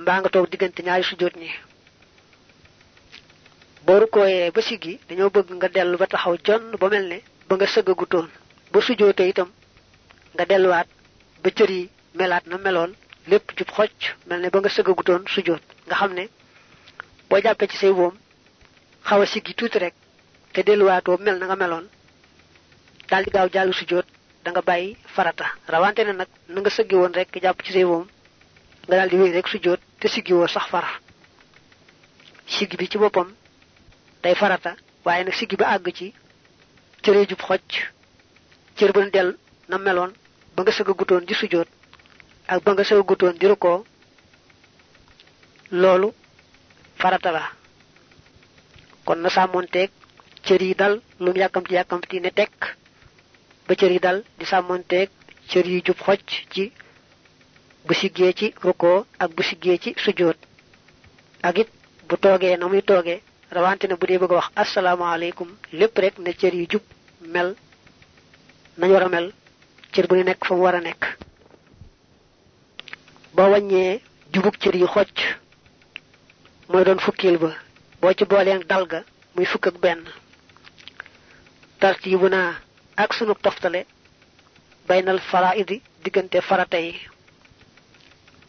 mbaa 0.00 0.18
nga 0.20 0.28
diggante 0.52 0.80
ñaari 0.86 1.04
sujjoot 1.08 1.34
ñi 1.42 1.50
booru 3.86 4.06
kooyee 4.14 4.50
ba 4.54 4.60
siggi 4.68 4.92
dañoo 5.08 5.30
bëgg 5.34 5.48
nga 5.56 5.68
dellu 5.74 5.96
ba 6.00 6.06
taxaw 6.12 6.34
jonn 6.46 6.64
ba 6.80 6.86
mel 6.92 7.06
ne 7.12 7.18
ba 7.48 7.54
nga 7.56 7.66
sëggagutoon. 7.74 8.28
Ba 8.72 8.78
sujjootee 8.86 9.28
itam 9.32 9.50
nga 10.34 10.44
delluwaat 10.50 10.88
ba 11.42 11.48
cër 11.56 11.70
yi 11.76 11.82
melaat 12.18 12.44
na 12.50 12.56
meloon 12.58 12.92
lépp 13.30 13.46
jub 13.56 13.70
xocc 13.76 14.00
mel 14.28 14.40
ne 14.42 14.48
ba 14.52 14.58
nga 14.60 14.70
sëggagutoon 14.76 15.22
sujjoot 15.34 15.62
nga 15.86 15.94
xam 16.00 16.12
ne 16.18 16.24
boo 17.28 17.40
ci 17.70 17.76
say 17.80 17.90
woom 17.98 18.14
xaw 19.08 19.20
a 19.22 19.26
siggi 19.32 19.52
tuuti 19.54 19.78
rek 19.78 19.94
te 20.52 20.60
delluwaatoo 20.66 21.16
mel 21.24 21.38
na 21.38 21.46
nga 21.46 21.56
meloon 21.62 21.86
daal 23.08 23.24
di 23.24 23.30
gaaw 23.34 23.48
jàll 23.54 23.72
sujjoot 23.78 24.06
da 24.44 24.50
nga 24.50 24.62
bàyyi 24.68 24.96
farata. 25.14 25.46
Rawante 25.72 26.02
ne 26.04 26.12
nag 26.12 26.28
na 26.52 26.58
nga 26.60 26.70
sëggi 26.76 26.94
woon 27.00 27.12
rek 27.18 27.28
jàpp 27.42 27.62
ci 27.64 27.72
say 27.72 27.84
woom 27.90 28.04
nga 28.86 28.96
daal 28.98 29.10
di 29.10 29.16
wéy 29.20 29.32
rek 29.36 29.46
sujjoot 29.48 29.80
te 30.00 30.06
siggi 30.08 30.32
woo 30.32 30.46
sax 30.54 30.66
far. 30.72 30.86
Siggi 32.54 32.76
bi 32.76 32.88
ci 32.90 32.98
boppam 32.98 33.28
day 34.26 34.34
farata 34.34 34.72
waaye 35.04 35.22
nag 35.24 35.34
siggi 35.38 35.56
ba 35.60 35.66
àgg 35.74 35.86
ci 35.98 36.06
cëree 37.02 37.26
jub 37.30 37.42
xocc 37.48 37.70
cër 38.76 38.90
ba 38.96 39.00
del 39.14 39.28
na 39.70 39.76
meloon 39.78 40.12
ba 40.54 40.60
nga 40.62 40.72
sëgg 40.76 40.90
gutoon 40.98 41.24
di 41.28 41.34
sujjoot 41.40 41.68
ak 42.52 42.58
ba 42.64 42.70
nga 42.74 42.84
sëgg 42.88 43.06
gutoon 43.10 43.38
di 43.40 43.46
rukkoo 43.50 43.78
loolu 45.80 46.08
farata 47.00 47.30
la. 47.36 47.42
Kon 49.06 49.18
na 49.22 49.28
sàmmonteeg 49.36 49.90
cër 50.46 50.62
yi 50.68 50.74
dal 50.80 50.94
lu 51.22 51.28
mu 51.32 51.38
yàkkamti 51.42 51.74
yàkkamti 51.78 52.16
ne 52.20 52.30
tekk 52.38 52.58
ba 53.66 53.72
cër 53.78 53.92
yi 53.94 54.00
dal 54.06 54.18
di 54.38 54.44
sàmmonteeg 54.50 55.08
cër 55.50 55.66
yi 55.72 55.78
jub 55.86 55.98
xocc 56.06 56.28
ci 56.52 56.64
bu 57.86 57.92
siggee 58.00 58.32
ci 58.38 58.46
rukkoo 58.66 58.98
ak 59.22 59.30
bu 59.36 59.42
siggee 59.48 59.78
ci 59.82 59.90
sujjoot 60.04 60.38
ak 61.48 61.54
it 61.62 61.68
bu 62.08 62.14
toogee 62.22 62.56
na 62.56 62.66
muy 62.68 62.82
toogee 62.90 63.20
rawante 63.50 63.86
ne 63.88 63.94
bu 63.96 64.06
dee 64.06 64.18
bëgg 64.18 64.32
wax 64.32 64.48
asalaamaaleykum 64.62 65.48
lépp 65.72 65.98
rek 65.98 66.18
ne 66.18 66.32
cër 66.32 66.54
yi 66.54 66.66
jub 66.70 66.82
mel 67.20 67.54
nañ 68.78 68.90
war 68.92 69.02
a 69.02 69.08
mel 69.08 69.32
cër 69.92 70.06
bu 70.06 70.14
ne 70.16 70.22
nekk 70.24 70.44
fa 70.46 70.54
mu 70.54 70.62
war 70.62 70.74
a 70.74 70.80
nekk. 70.80 71.02
Boo 73.34 73.50
wàññee 73.52 74.00
jubug 74.32 74.56
cër 74.58 74.74
yi 74.76 74.86
xocc 74.86 75.18
mooy 76.68 76.84
doon 76.84 76.98
fukkil 76.98 77.38
ba. 77.38 77.50
Boo 78.00 78.12
ci 78.14 78.24
booleen 78.24 78.62
dal 78.66 78.86
ga 78.86 79.02
muy 79.34 79.44
fukk 79.46 79.66
ak 79.66 79.78
benn. 79.80 80.02
Tartiibu 81.80 82.28
naa 82.28 82.54
ak 82.96 83.12
sunu 83.14 83.34
toftale 83.34 83.86
baynal 84.88 85.20
faraidi 85.20 85.82
diggante 86.02 86.40
farata 86.40 86.78
yi. 86.78 86.94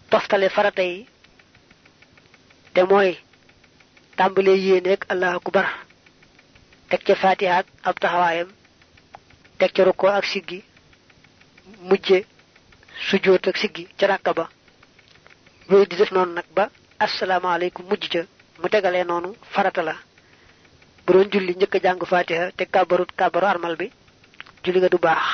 Toftale 0.09 0.49
farata 0.49 0.81
yi 0.83 1.07
te 2.73 2.83
mooy 2.83 3.17
tàmbalee 4.17 4.57
yéeneeg 4.65 5.01
allahu 5.13 5.37
akbar. 5.41 5.67
Teg 6.89 7.01
ca 7.05 7.15
fatiha 7.15 7.57
ak 7.59 7.67
ab 7.83 7.95
teg 9.59 9.71
ca 9.75 9.83
rukkoo 9.83 10.09
ak 10.09 10.25
siggi. 10.25 10.63
Mujje 11.89 12.25
sujjóot 13.09 13.47
ak 13.47 13.57
siggi 13.57 13.87
ca 13.99 14.07
ràkka 14.07 14.33
ba. 14.33 14.45
Yooyu 15.69 15.85
di 15.89 15.95
def 15.95 16.11
noonu 16.11 16.33
nag 16.33 16.45
ba 16.55 16.69
asalaamaaleykum 16.99 17.85
mujj 17.89 18.07
ca. 18.13 18.21
Mu 18.61 18.67
tegalee 18.69 19.03
noonu 19.03 19.35
farata 19.53 19.81
la. 19.83 19.95
Bu 21.05 21.13
doon 21.13 21.29
julli 21.31 21.53
njëkk 21.55 21.75
a 21.75 21.79
jàng 21.83 22.05
fatiha 22.11 22.51
te 22.57 22.63
kàbbarut 22.65 23.11
kàbbaru 23.19 23.45
armal 23.47 23.75
bi 23.75 23.91
julli 24.63 24.79
nga 24.79 24.89
du 24.89 24.97
baax. 24.97 25.25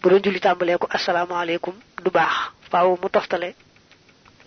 Bu 0.00 0.08
doon 0.10 0.22
julli 0.24 0.40
tàmbalee 0.40 0.78
ko 0.78 0.86
asalaamaaleykum 0.96 1.74
du 2.04 2.10
baax. 2.10 2.34
Faaw 2.70 2.96
mu 3.02 3.08
toftale 3.10 3.54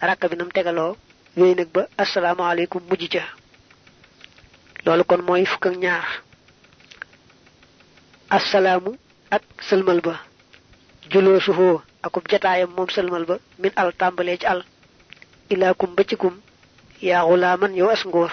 ràkka 0.01 0.27
bi 0.29 0.36
nam 0.38 0.50
tegaloo. 0.51 0.95
Yooyu 1.38 1.55
nag 1.55 1.69
ba 1.74 1.81
asalaamaaleykum 1.98 2.81
mujj 2.89 3.03
loolu 4.85 5.03
kon 5.09 5.21
mooy 5.27 5.45
fukk 5.51 5.65
ak 5.69 5.75
ñaar. 5.83 6.05
Assalaamu 8.37 8.91
ak 9.35 9.43
sëlmal 9.67 9.99
ba. 10.01 10.15
Juloo 11.11 11.39
suhoo 11.39 11.81
akub 12.05 12.23
ba. 13.27 13.35
Min 13.61 13.71
al 13.75 13.91
tàmbalee 13.99 14.37
ci 14.37 14.45
al. 14.45 14.61
Ilaakum 15.49 15.95
cikum 16.09 16.35
yaa 17.01 17.23
xulaaman 17.27 17.75
yow 17.79 17.89
as 17.89 18.03
ngóor. 18.05 18.31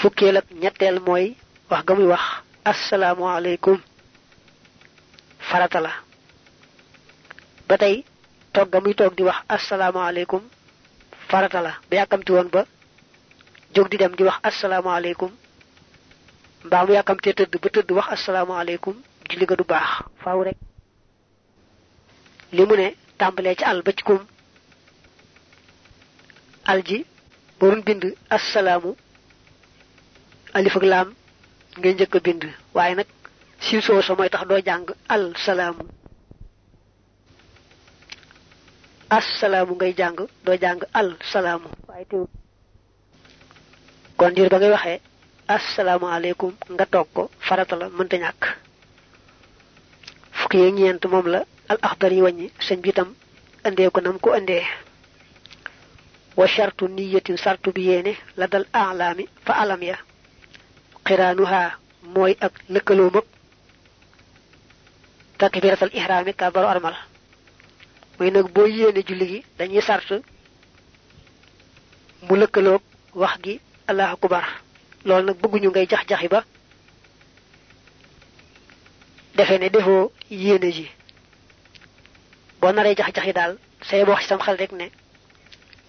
Fukkeel 0.00 0.36
ak 0.40 0.46
ñetteel 0.62 0.98
mooy 1.06 1.36
wax 1.70 1.82
ga 1.86 1.94
muy 1.94 2.06
wax. 2.12 2.22
Asalaamualeykum 2.64 3.78
farata 5.48 5.80
la. 5.80 5.92
Ba 7.68 7.76
tey 7.78 8.04
toog 8.52 8.68
ga 8.72 8.80
muy 8.80 8.94
toog 8.94 9.14
di 9.16 9.22
wax 9.22 9.38
asalaamualeykum 9.48 10.42
farata 11.28 11.60
la. 11.66 11.72
Ba 11.88 11.96
yàkkamti 11.96 12.32
woon 12.32 12.48
ba 12.54 12.62
jóg 13.74 13.88
di 13.90 13.96
dem 13.96 14.14
di 14.16 14.22
wax 14.28 14.38
asalaamaaleykum 14.48 15.30
mbaa 16.66 16.84
mu 16.86 16.92
yàkkamtee 16.96 17.34
tëdd 17.38 17.54
ba 17.62 17.68
tëdd 17.74 17.90
wax 17.98 18.08
asalaamaaleykum 18.16 18.96
julli 19.30 19.46
ga 19.46 19.56
du 19.56 19.64
baax 19.64 19.90
faaw 20.22 20.40
rek? 20.46 20.58
Li 22.52 22.62
mu 22.66 22.74
ne 22.76 22.88
tàmbalee 23.18 23.54
ci 23.58 23.64
al 23.64 23.82
ba 23.82 23.92
ci 23.92 24.02
kum 24.02 24.20
al 26.72 26.80
ji 26.88 26.98
boorun 27.58 27.82
bind 27.86 28.04
asalaamu 28.36 28.90
alif 30.56 30.76
ak 30.76 30.82
laam 30.92 31.08
ngay 31.78 31.94
njëkk 31.94 32.14
bind 32.26 32.42
waaye 32.74 32.94
nag 32.94 33.08
sil 33.64 33.80
soo 33.86 34.02
sa 34.02 34.14
mooy 34.14 34.30
tax 34.30 34.44
doo 34.48 34.60
jàng 34.68 34.86
al 35.14 35.24
salaamu 35.46 35.84
assalaamu 39.18 39.74
ngay 39.74 39.92
jàng 39.98 40.16
doo 40.44 40.56
jàng 40.62 40.80
al 40.92 41.08
teewul 42.08 42.28
kon 44.20 44.34
diir 44.36 44.50
ba 44.52 44.58
ngay 44.58 44.70
waxee 44.76 45.00
asalaamaaleykum 45.56 46.52
nga 46.74 46.84
toog 46.92 47.08
ko 47.16 47.22
farata 47.46 47.74
la 47.80 47.86
mënta 47.98 48.16
ñàkk. 48.24 48.42
Fukki 50.38 50.58
yeeg 50.62 50.74
ñeent 50.78 51.02
moom 51.12 51.26
la 51.34 51.40
al 51.70 51.78
axdar 51.88 52.12
yi 52.12 52.20
wàññi 52.24 52.46
sëñ 52.66 52.78
bi 52.82 52.88
itam 52.92 53.08
indee 53.66 53.90
ko 53.94 54.00
nam 54.00 54.18
ko 54.24 54.28
indee. 54.38 54.64
Wa 56.36 56.46
shartu 56.46 56.84
niyatin 56.88 57.36
sartu 57.44 57.72
bi 57.72 57.82
yéene 57.88 58.12
la 58.36 58.46
dal 58.46 58.66
alaami 58.72 59.24
fa 59.46 59.52
alam 59.62 59.82
ya. 59.82 59.96
Xiraanuha 61.06 61.60
mooy 62.14 62.32
ak 62.46 62.52
lëkkaloo 62.74 63.10
mëg 63.14 63.26
takbiratal 65.38 65.90
ihraami 65.98 66.32
kàbbaru 66.34 66.66
armal. 66.68 66.96
Mooy 68.18 68.30
nag 68.30 68.46
boo 68.54 68.66
yéene 68.66 69.00
julli 69.08 69.26
gi 69.30 69.44
dañuy 69.58 69.80
sart 69.82 70.08
mu 72.26 72.34
lëkkaloog 72.36 72.82
wax 73.14 73.36
gi 73.44 73.54
allahu 73.90 74.12
akbar. 74.16 74.44
Loolu 75.04 75.24
nag 75.26 75.36
bëgguñu 75.42 75.68
ngay 75.70 75.86
jax-jaxi 75.90 76.28
ba. 76.28 76.40
Defe 79.36 79.58
ne 79.58 79.68
defoo 79.70 80.12
yéene 80.30 80.70
ji. 80.76 80.86
Boo 82.60 82.72
naree 82.72 82.94
jax-jaxi 82.96 83.32
daal 83.32 83.52
say 83.88 84.02
wax 84.04 84.26
sam 84.28 84.40
xel 84.40 84.56
rek 84.56 84.72
ne 84.72 84.86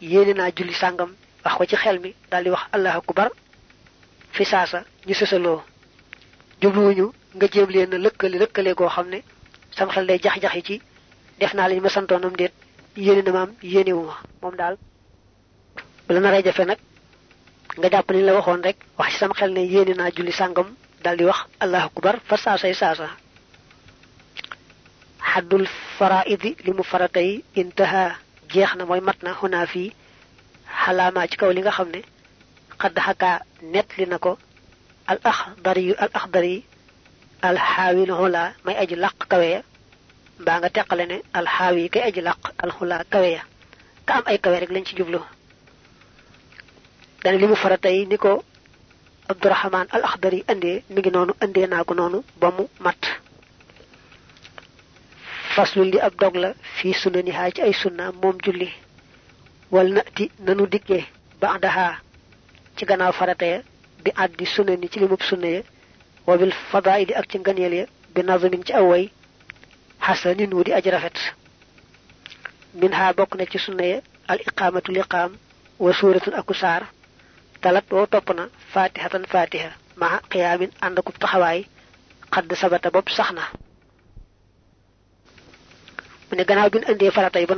yéene 0.01 0.33
naa 0.33 0.51
julli 0.55 0.73
sàngam 0.73 1.11
wax 1.45 1.53
ko 1.57 1.65
ci 1.65 1.75
xel 1.75 1.99
mi 1.99 2.13
daldi 2.31 2.49
wax 2.49 2.63
allahu 2.75 2.97
akbar. 3.03 3.29
Fi 4.35 4.45
saasa 4.45 4.79
ñu 5.07 5.13
sësaloo. 5.13 5.61
Jubluwuñu 6.61 7.07
nga 7.35 7.47
jéem 7.53 7.69
leen 7.69 7.91
lëkkale 8.05 8.37
lëkkale 8.41 8.73
goo 8.73 8.89
xam 8.89 9.07
ne 9.09 9.19
sam 9.77 9.89
xel 9.89 10.05
day 10.07 10.19
jax-jaxi 10.23 10.61
ci 10.67 10.81
def 11.39 11.53
naa 11.53 11.67
lañ 11.69 11.79
ma 11.81 11.89
santoonam 11.89 12.35
déet 12.39 12.53
yéene 12.95 13.21
na 13.23 13.47
moom 14.41 14.55
daal 14.55 14.77
bu 16.07 16.13
la 16.13 16.19
naree 16.19 16.43
jafe 16.43 16.65
nag 16.65 16.77
nga 17.77 17.89
jàpp 17.93 18.11
ni 18.11 18.21
la 18.21 18.33
waxoon 18.37 18.61
rek 18.67 18.77
wax 18.97 19.11
ci 19.11 19.17
sam 19.19 19.31
xel 19.33 19.51
ne 19.53 19.61
yéene 19.73 19.93
naa 19.95 20.11
julli 20.15 20.31
sàngam 20.31 20.67
daldi 21.03 21.23
wax 21.25 21.39
allahu 21.63 21.85
akbar 21.91 22.15
fa 22.27 22.37
saasay 22.37 22.73
saasa. 22.73 23.07
Xaddul 25.31 25.65
faraidi 25.97 26.51
li 26.65 26.71
mu 26.77 26.83
faratay 26.91 27.29
intaha 27.61 28.03
jeex 28.53 28.71
na 28.75 28.83
mooy 28.85 29.01
mat 29.07 29.19
na 29.23 29.31
xunaa 29.39 29.65
fii 29.71 29.89
xalaamaa 30.83 31.27
ci 31.29 31.35
kaw 31.37 31.51
li 31.55 31.61
nga 31.61 31.71
xam 31.77 31.89
ne 31.95 32.01
xadd 32.81 32.97
xakaa 33.05 33.37
net 33.73 33.87
li 33.97 34.05
na 34.11 34.17
ko 34.25 34.31
al 35.11 35.19
axdari 35.31 35.83
yu 35.89 35.95
al 36.03 36.09
axdari 36.19 36.55
al 37.47 37.57
xaawil 37.57 38.11
xulaa 38.19 38.49
may 38.65 38.75
aji 38.81 38.95
làq 39.03 39.17
kawe 39.31 39.47
ya 39.55 39.61
mbaa 40.41 40.57
nga 40.59 40.69
teqale 40.75 41.05
ne 41.11 41.17
al 41.37 41.47
xaawi 41.55 41.89
kay 41.93 42.03
aji 42.09 42.21
làq 42.27 42.41
al 42.63 42.71
xulaa 42.77 43.03
kawe 43.13 43.29
ya. 43.37 43.41
Ka 44.05 44.13
am 44.17 44.23
ay 44.25 44.37
kawe 44.43 44.59
rek 44.59 44.69
lañ 44.75 44.83
ci 44.87 44.95
jublu 44.97 45.19
dana 47.23 47.37
li 47.37 47.47
mu 47.47 47.55
faratay 47.55 48.05
ni 48.09 48.17
ko 48.17 48.43
al 49.29 50.03
axdari 50.09 50.39
andee 50.51 50.83
mi 50.93 50.99
ngi 51.01 51.11
noonu 51.13 51.33
andee 51.43 51.67
naa 51.71 51.83
ko 51.87 51.93
noonu 51.93 52.19
ba 52.41 52.47
mu 52.57 52.63
mat 52.85 53.01
faslu 55.55 55.83
li 55.91 55.99
ab 56.07 56.13
dog 56.21 56.35
la 56.43 56.49
fii 56.77 56.93
sunanihaa 57.01 57.51
ci 57.55 57.61
ay 57.61 57.73
sunna 57.81 58.05
moom 58.21 58.35
julli 58.45 58.69
wal 59.73 59.87
na 59.95 60.01
ti 60.15 60.25
nanu 60.45 60.63
dikkee 60.73 61.03
baadaha 61.41 61.87
ci 62.75 62.83
gannaaw 62.89 63.13
farata 63.19 63.45
ya 63.53 63.59
bi 64.03 64.09
àddi 64.23 64.45
sunani 64.45 64.87
ci 64.91 64.97
limub 64.99 65.21
sunna 65.29 65.47
ya 65.55 65.61
wa 66.27 66.37
bil 66.39 66.53
fadaili 66.71 67.13
ak 67.19 67.25
ci 67.31 67.37
nganeel 67.39 67.73
ya 67.79 67.85
bi 68.13 68.21
nazamin 68.23 68.63
ci 68.67 68.73
awway 68.73 69.03
xasanin 70.05 70.53
wu 70.55 70.63
di 70.63 70.71
aj 70.73 70.85
rafet 70.93 71.17
min 72.79 72.93
ha 72.93 73.13
bokk 73.13 73.35
na 73.35 73.45
ci 73.45 73.57
sunna 73.59 73.83
ya 73.85 73.99
al 74.27 74.39
iqaamatu 74.47 74.91
liqaam 74.91 75.31
wa 75.79 75.91
suuratun 75.93 76.33
aku 76.33 76.53
saar 76.53 76.83
talat 77.63 77.85
woo 77.91 78.05
topp 78.13 78.29
na 78.37 78.43
fatihatan 78.73 79.25
fatiha. 79.33 79.69
Maa 80.01 80.19
qiyaamin 80.31 80.71
ànd 80.85 80.97
akub 80.99 81.17
taxawaay 81.21 81.59
xadd 82.33 82.51
sabata 82.61 82.89
bopp 82.95 83.09
sax 83.17 83.29
na 83.37 83.43
mu 86.27 86.33
ne 86.37 86.43
gannaaw 86.47 86.69
bi 86.71 86.79
ñu 86.79 86.87
indee 86.91 87.11
farata 87.15 87.39
yi 87.39 87.45
ba 87.49 87.55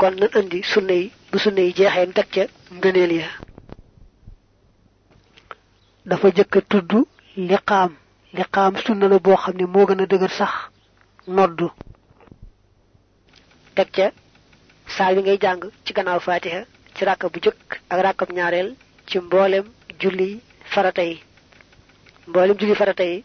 kon 0.00 0.14
nan 0.20 0.30
indi 0.40 0.58
sunna 0.72 0.92
yi 1.00 1.06
bu 1.30 1.36
sunna 1.44 1.60
yi 1.66 1.72
jeexee 1.78 2.12
teg 2.16 2.28
ca 2.34 2.44
ngëneel 2.76 3.12
ya. 3.20 3.28
Dafa 6.08 6.28
jëkk 6.36 6.54
a 6.56 6.60
tudd 6.70 6.90
liqaam. 7.50 7.92
Liqaam 8.36 8.72
sunna 8.84 9.06
la 9.08 9.18
boo 9.24 9.36
xam 9.42 9.54
ne 9.58 9.64
moo 9.72 9.86
gën 9.88 10.02
a 10.02 10.06
dëgër 10.10 10.32
sax 10.38 10.52
noddu. 11.36 11.68
Teg 13.76 13.88
ca 13.96 14.06
saar 14.96 15.14
bi 15.14 15.20
ngay 15.22 15.38
jàng 15.44 15.60
ci 15.84 15.90
gannaaw 15.96 16.20
fatiha 16.26 16.60
ci 16.94 17.04
ràkka 17.04 17.26
bu 17.32 17.38
ak 17.88 18.30
ñaareel 18.36 18.68
ci 19.08 19.18
mboolem 19.18 19.64
julli 20.00 20.40
farata 20.72 21.02
yi. 21.02 21.16
Mboolem 22.28 22.56
julli 22.60 22.74
farata 22.74 23.04
yi 23.04 23.24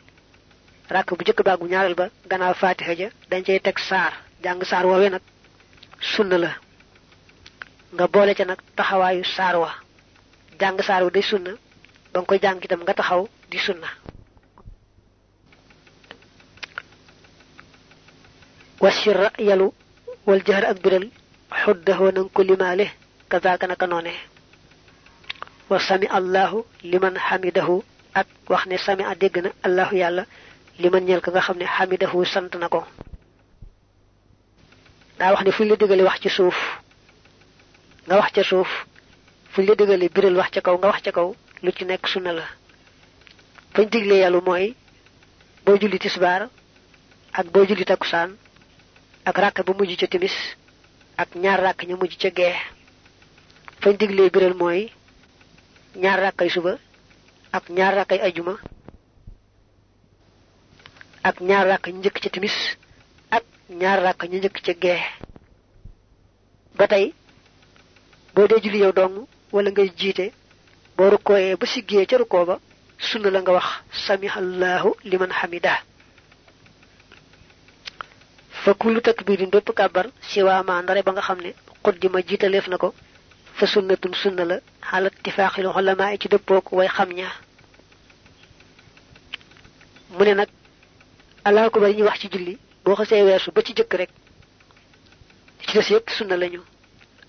ràkk 0.93 1.09
bu 1.17 1.24
jëkk 1.27 1.41
baag 1.45 1.59
bu 1.59 1.67
ñaareel 1.71 1.95
ba 1.95 2.05
gannaaw 2.29 2.53
fatiha 2.62 2.93
ja 3.00 3.09
dañ 3.29 3.43
cay 3.45 3.59
teg 3.59 3.77
saar. 3.79 4.13
Jàng 4.43 4.63
saar 4.69 4.86
woowee 4.86 5.09
nag 5.09 5.21
sunna 6.13 6.38
la. 6.38 6.51
Nga 7.93 8.05
boole 8.13 8.33
ca 8.36 8.45
nag 8.45 8.59
taxawaayu 8.75 9.24
saar 9.36 9.55
wa. 9.59 9.71
Jàng 10.59 10.81
saar 10.88 11.03
wa 11.03 11.09
day 11.09 11.21
sunna 11.24 11.51
ba 12.13 12.21
koy 12.27 12.39
jàng 12.41 12.59
itam 12.63 12.81
nga 12.83 12.93
taxaw 12.93 13.27
di 13.50 13.57
sunna. 13.57 13.88
Wasirra 18.79 19.31
yalu 19.37 19.68
wal 20.25 20.42
jahar 20.48 20.65
ak 20.72 20.77
biral 20.83 21.05
xuddahoo 21.63 22.11
nanga 22.11 22.29
ko 22.35 22.42
limaale 22.44 22.85
kazaaka 23.31 23.68
naka 23.68 23.85
wa 25.70 25.79
sami 25.79 26.08
allahu 26.08 26.66
liman 26.84 27.16
xamidahu 27.27 27.84
ak 28.14 28.27
wax 28.50 28.66
ne 28.68 28.77
sami 28.77 29.03
a 29.03 29.16
na 29.44 29.50
allahu 29.64 29.96
yàlla 29.96 30.25
liman 30.79 31.03
ñeel 31.05 31.22
ka 31.22 31.32
nga 31.32 31.42
xamidahu 31.42 32.25
sant 32.25 32.51
na 32.60 32.68
ko. 32.70 32.84
Wax 35.20 35.44
ne 35.46 35.51
fu 35.51 35.64
ñu 35.64 35.70
la 35.70 35.75
dégale 35.75 36.03
wax 36.03 36.20
ci 36.22 36.29
suuf 36.29 36.58
nga 38.08 38.16
wax 38.18 38.32
ca 38.36 38.44
suuf 38.44 38.70
fu 39.51 39.62
ñu 39.62 39.68
la 39.68 39.75
dégale 39.75 40.10
biral 40.10 40.36
wax 40.38 40.50
ca 40.51 40.62
kaw 40.62 40.77
nga 40.77 40.88
wax 40.88 41.01
ca 41.05 41.12
kaw 41.12 41.36
lu 41.64 41.72
ci 41.72 41.86
nekk 41.86 42.08
sunna 42.08 42.32
la. 42.34 42.44
Fañ 43.74 43.88
julli 43.92 44.24
ak 47.34 47.46
boo 47.53 47.66
julli 47.68 47.86
takkusaan 47.86 48.32
ak 49.25 49.38
ràkk 49.38 49.62
ba 49.66 49.74
mujj 49.77 50.03
timis 50.10 50.36
ak 51.18 51.36
ñaar 51.36 51.62
ñu 51.88 51.96
mujj 51.98 52.16
fañ 53.82 53.96
biral 54.34 54.53
ñaar 56.03 56.20
ràkkay 56.25 56.50
suba 56.55 56.74
ak 57.57 57.64
ñaar 57.77 57.94
ràkkay 58.00 58.20
ajuma 58.27 58.53
ak 61.29 61.35
ñaar 61.48 61.66
ràkk 61.72 61.85
ñu 61.94 62.00
ca 62.24 62.29
timis 62.33 62.57
ak 63.38 63.44
ñaar 63.81 64.00
ràkk 64.05 64.22
ñu 64.29 64.38
njëkk 64.40 64.57
ca 64.66 64.74
gee. 64.81 65.01
Ba 66.77 66.88
tey 66.88 67.05
boo 68.33 68.48
dee 68.48 68.62
julli 68.64 68.79
yow 68.83 68.92
dong 69.00 69.16
wala 69.51 69.70
ngay 69.72 69.90
jiite 70.00 70.25
boo 70.98 71.09
ba 71.57 71.66
ba 72.50 72.55
sunna 73.07 73.29
la 73.31 73.40
nga 73.42 73.51
wax 73.57 73.68
samihallahu 74.05 74.90
liman 75.09 75.31
hamida 75.40 75.74
fa 78.64 78.72
kullu 78.81 79.00
takbirin 79.01 79.50
bépp 79.53 79.70
kàbbar 79.79 80.07
siwaama 80.29 80.81
ndare 80.83 81.01
ba 81.05 81.12
nga 81.14 81.22
xam 81.27 81.40
fa 83.59 83.67
sunnatun 83.67 84.13
sunna 84.22 84.43
la 84.50 84.57
xalat 84.89 85.15
tifaaxil 85.24 85.67
xulamaa 85.75 86.17
ci 86.22 86.27
dëppook 86.33 86.65
way 86.77 86.87
xam 86.95 87.09
ña. 87.19 87.27
Mu 90.15 90.24
ne 90.25 90.33
nag 90.39 90.50
allahu 91.48 91.67
akbar 91.67 91.89
yi 91.89 91.95
ñuy 91.98 92.07
wax 92.07 92.19
ci 92.22 92.27
julli 92.31 92.53
boo 92.83 92.95
xasee 92.95 93.24
weesu 93.27 93.51
ba 93.51 93.61
ci 93.65 93.74
jëkk 93.77 93.93
rek 94.00 94.09
ci 95.67 95.74
des 95.77 95.89
yëpp 95.93 96.09
sunna 96.17 96.35
lañu 96.37 96.61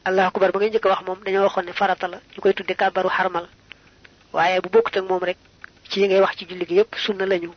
allahu 0.04 0.28
akbar 0.30 0.52
ba 0.52 0.58
ngay 0.58 0.70
njëkk 0.70 0.84
wax 0.92 1.00
moom 1.06 1.18
dañoo 1.24 1.42
waxoon 1.46 1.64
ne 1.66 1.72
farata 1.72 2.06
la 2.08 2.18
ñu 2.32 2.40
koy 2.42 2.54
tudde 2.54 2.74
kàbbaru 2.80 3.08
xarmal. 3.08 3.46
Waaye 4.32 4.60
bu 4.62 4.68
bokkut 4.70 4.96
ak 4.96 5.04
moom 5.08 5.22
rek 5.28 5.38
ci 5.90 6.06
ngay 6.06 6.20
wax 6.20 6.36
ci 6.38 6.44
julli 6.48 6.64
gi 6.68 6.74
yëpp 6.78 6.94
sunna 7.04 7.26
lañu 7.26 7.50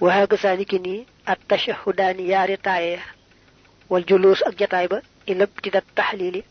waxaaga 0.00 0.36
saa 0.42 0.56
ni 0.56 0.64
ki 0.64 0.78
nii 0.80 1.06
at 1.26 1.38
tashahudaani 1.48 2.22
yaari 2.32 2.56
taaye 2.58 2.98
wal 3.90 4.04
juluus 4.08 4.40
ak 4.48 4.56
jataay 4.58 4.88
ba 4.88 4.98
taxliili 5.94 6.42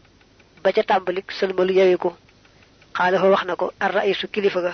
ba 0.68 0.74
ca 0.76 0.84
tàmbalik 0.84 1.32
sëlmalu 1.32 1.74
yewe 1.80 1.96
ko. 2.04 2.10
Xaala 2.98 3.18
fa 3.22 3.28
wax 3.34 3.44
na 3.48 3.56
ko 3.56 3.66
ar 3.80 3.92
raisu 3.96 4.28
kilifa 4.28 4.60
ga. 4.66 4.74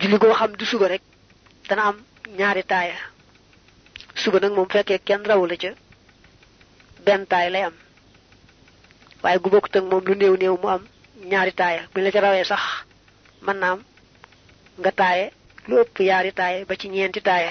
Julli 0.00 0.18
goo 0.18 0.34
xam 0.38 0.52
du 0.58 0.64
suba 0.66 0.86
rek 0.88 1.02
dana 1.68 1.82
am 1.88 1.96
ñaari 2.38 2.62
taaya. 2.70 2.96
Suba 4.20 4.38
nag 4.40 4.52
moom 4.54 4.68
fekkee 4.72 4.98
kenn 5.06 5.22
rawu 5.28 5.46
la 5.46 5.56
ca 5.62 5.70
benn 7.04 7.26
taay 7.30 7.50
lay 7.54 7.62
am. 7.68 7.74
Waaye 9.22 9.38
gu 9.42 9.48
bokkut 9.50 9.76
ak 9.78 9.84
moom 9.90 10.04
lu 10.08 10.14
néew 10.16 10.34
néew 10.36 10.56
mu 10.62 10.68
am 10.74 10.82
ñaari 11.30 11.52
taaya. 11.60 11.82
Buñ 11.94 12.02
la 12.04 12.10
ca 12.14 12.44
sax 12.50 12.62
am 13.46 13.80
nga 14.80 14.90
taaye 15.00 15.24
lu 15.68 15.76
yaari 16.08 16.32
taaye 16.38 16.64
ba 16.68 16.74
ci 16.80 16.88
ñeenti 16.88 17.20
taaye 17.22 17.50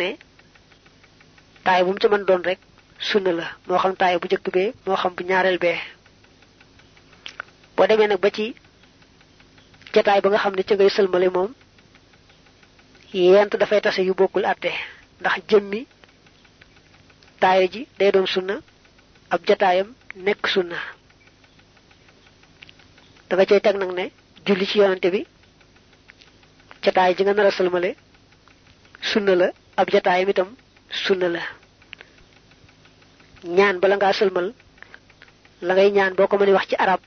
ne 0.00 0.08
taaye 1.64 1.82
bu 1.84 1.90
mu 1.92 1.98
ca 2.02 2.08
doon 2.28 2.42
rek 2.50 2.58
sunna 3.08 3.32
la 3.38 3.46
moo 3.66 3.78
xam 3.82 3.94
taaye 4.00 4.18
bu 4.20 4.26
njëkk 4.26 4.46
bee 4.54 4.72
moo 4.86 4.96
xam 5.02 5.12
bu 5.16 5.22
ñaareel 5.28 5.58
bee 5.64 5.78
boo 7.76 7.86
demee 7.88 8.08
nag 8.08 8.20
ba 8.24 8.30
ci 8.36 8.46
jataay 9.94 10.20
ba 10.22 10.28
nga 10.30 10.38
xam 10.42 10.54
ne 10.56 10.62
ca 10.68 10.74
ngay 10.74 10.90
sëlmale 10.96 11.28
moom 11.36 11.50
yent 13.12 13.52
dafay 13.60 13.80
tase 13.80 14.00
yu 14.08 14.14
bokkul 14.18 14.44
àtte 14.52 14.70
ndax 15.20 15.36
jëmmi 15.48 15.80
taaye 17.40 17.64
ji 17.72 17.80
day 17.98 18.10
doon 18.12 18.26
sunna 18.26 18.54
ab 19.30 19.40
sunna. 20.54 20.78
Teg 23.28 23.76
nag 23.76 23.92
ne 23.92 24.04
julli 24.46 24.66
ci 24.66 24.78
yonante 24.78 25.08
bi 25.14 25.20
jataay 26.82 27.12
ji 27.16 27.22
nga 27.22 27.34
nar 27.34 27.46
a 27.46 27.50
sëlmale 27.50 27.90
sunna 29.10 29.34
la 29.40 29.48
ab 29.80 29.88
itam 29.92 30.48
sunna 31.04 31.28
la 31.34 31.42
ñaan 33.44 33.78
bala 33.80 33.96
ngaa 33.96 34.12
sëlmal 34.12 34.52
la 35.62 35.74
ngay 35.74 35.90
ñaan 35.90 36.14
boo 36.14 36.26
ko 36.28 36.36
mënee 36.38 36.54
wax 36.54 36.66
ci 36.68 36.76
arab 36.78 37.00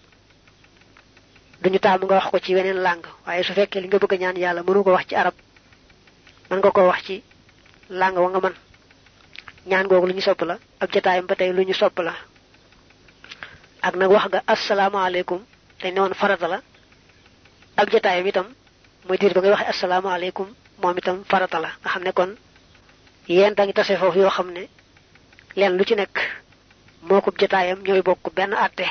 duñu 1.61 1.79
taamu 1.79 2.05
nga 2.05 2.15
wax 2.15 2.27
ko 2.31 2.39
ci 2.39 2.55
weneen 2.55 2.79
làng 2.83 3.01
waaye 3.25 3.43
su 3.43 3.53
fekkee 3.53 3.81
li 3.81 3.87
nga 3.87 3.97
bëgg 3.99 4.19
ñaan 4.19 4.37
yàlla 4.37 4.63
mënu 4.63 4.83
ko 4.83 4.91
wax 4.91 5.05
ci 5.07 5.15
arab 5.15 5.33
mën 6.49 6.57
nga 6.59 6.71
ko 6.71 6.81
wax 6.87 7.01
ci 7.05 7.23
làng 7.89 8.15
wa 8.17 8.29
nga 8.29 8.39
mën. 8.39 8.55
Ñaan 9.65 9.87
googu 9.87 10.07
lu 10.07 10.13
ñu 10.13 10.21
sopp 10.21 10.41
la 10.41 10.57
ab 10.79 10.89
jotaayam 10.93 11.25
ba 11.27 11.35
tey 11.35 11.51
lu 11.53 11.63
ñu 11.63 11.73
sopp 11.73 11.99
la. 11.99 12.13
Ak 13.81 13.95
nag 13.95 14.09
wax 14.11 14.25
ga 14.31 14.41
asalaamaaleykum 14.47 15.39
te 15.79 15.91
ne 15.91 16.13
farata 16.13 16.47
la. 16.47 16.61
Ab 17.77 17.89
jotaayam 17.91 18.27
itam 18.27 18.47
muy 19.07 19.17
diir 19.17 19.33
ba 19.33 19.41
ngay 19.41 19.51
waxe 19.51 19.65
asalaamaaleykum 19.69 20.47
moom 20.81 20.97
itam 20.97 21.23
farata 21.25 21.59
la. 21.59 21.69
Nga 21.81 21.89
xam 21.89 22.03
ne 22.03 22.11
kon 22.11 22.31
yéen 23.27 23.53
da 23.55 23.63
ngi 23.65 23.73
tase 23.73 23.97
foofu 23.97 24.19
yoo 24.19 24.29
xam 24.29 24.49
ne 24.51 24.67
leen 25.55 25.77
lu 25.77 25.83
ci 25.85 25.95
nekk. 25.95 26.17
Ko 27.09 27.31
jotaayam 27.39 27.79
ñooy 27.85 28.01
bokk 28.07 28.25
benn 28.35 28.53
àtte 28.65 28.85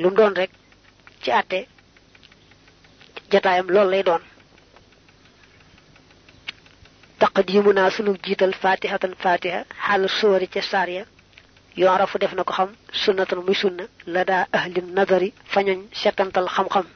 lu 0.00 0.08
doon 0.16 0.34
rek 0.40 0.50
ci 1.22 1.30
àtte 1.30 1.58
jotaayam 3.30 3.68
loolu 3.74 3.90
lay 3.90 4.02
doon. 4.02 4.22
Taqdimuna 7.18 7.90
sunu 7.90 8.12
jiital 8.24 8.52
fatihatan 8.62 9.14
fatiha 9.22 9.60
xaal 9.84 10.02
suwari 10.18 10.46
ca 10.48 10.62
saar 10.62 10.88
ya. 10.90 11.04
Yorafu 11.76 12.18
def 12.18 12.32
na 12.34 12.44
ko 12.44 12.52
xam 12.52 12.70
sunnatan 12.92 13.40
muy 13.46 13.54
sunna 13.54 13.84
la 14.06 14.46
ahli 14.58 14.80
nadari 14.96 15.32
fañoñ 15.52 15.78
setantal 16.02 16.46
xam-xam. 16.54 16.86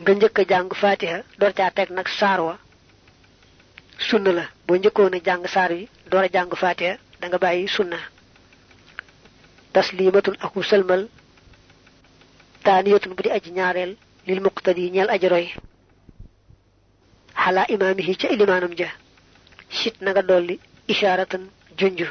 Nga 0.00 0.12
njëkk 0.14 0.38
a 0.56 0.74
fatiha 0.82 1.18
door 1.38 1.52
caa 1.58 1.70
teg 1.76 1.88
nag 1.90 2.08
saar 2.18 2.40
sunna 4.08 4.32
la 4.38 4.44
boo 4.66 4.76
njëkkoon 4.76 5.14
door 6.12 6.24
a 6.24 6.28
jàng 6.34 6.50
fatiha 6.62 6.96
da 7.20 7.28
nga 7.28 7.38
bàyyi 7.38 7.68
sunna. 7.68 7.98
Taslimatun 9.72 10.36
aku 10.44 10.60
sëlmal. 10.62 11.02
Taaniyatun 12.64 13.14
bu 13.16 13.22
di 13.22 13.30
aji 13.30 13.50
ñaareel. 13.56 13.96
Lil 14.26 14.40
muqtadi 14.44 14.90
ñeel 14.94 15.10
aji 15.10 15.28
roy. 15.28 15.46
Xalaa 17.42 17.66
imaamihi 17.74 18.14
ca 18.20 18.28
ilimaanam 18.28 18.72
ja. 18.80 18.88
Sit 19.70 19.96
na 20.02 20.10
nga 20.12 20.22
dolli 20.22 20.60
ishaaratan 20.92 21.48
junju. 21.78 22.06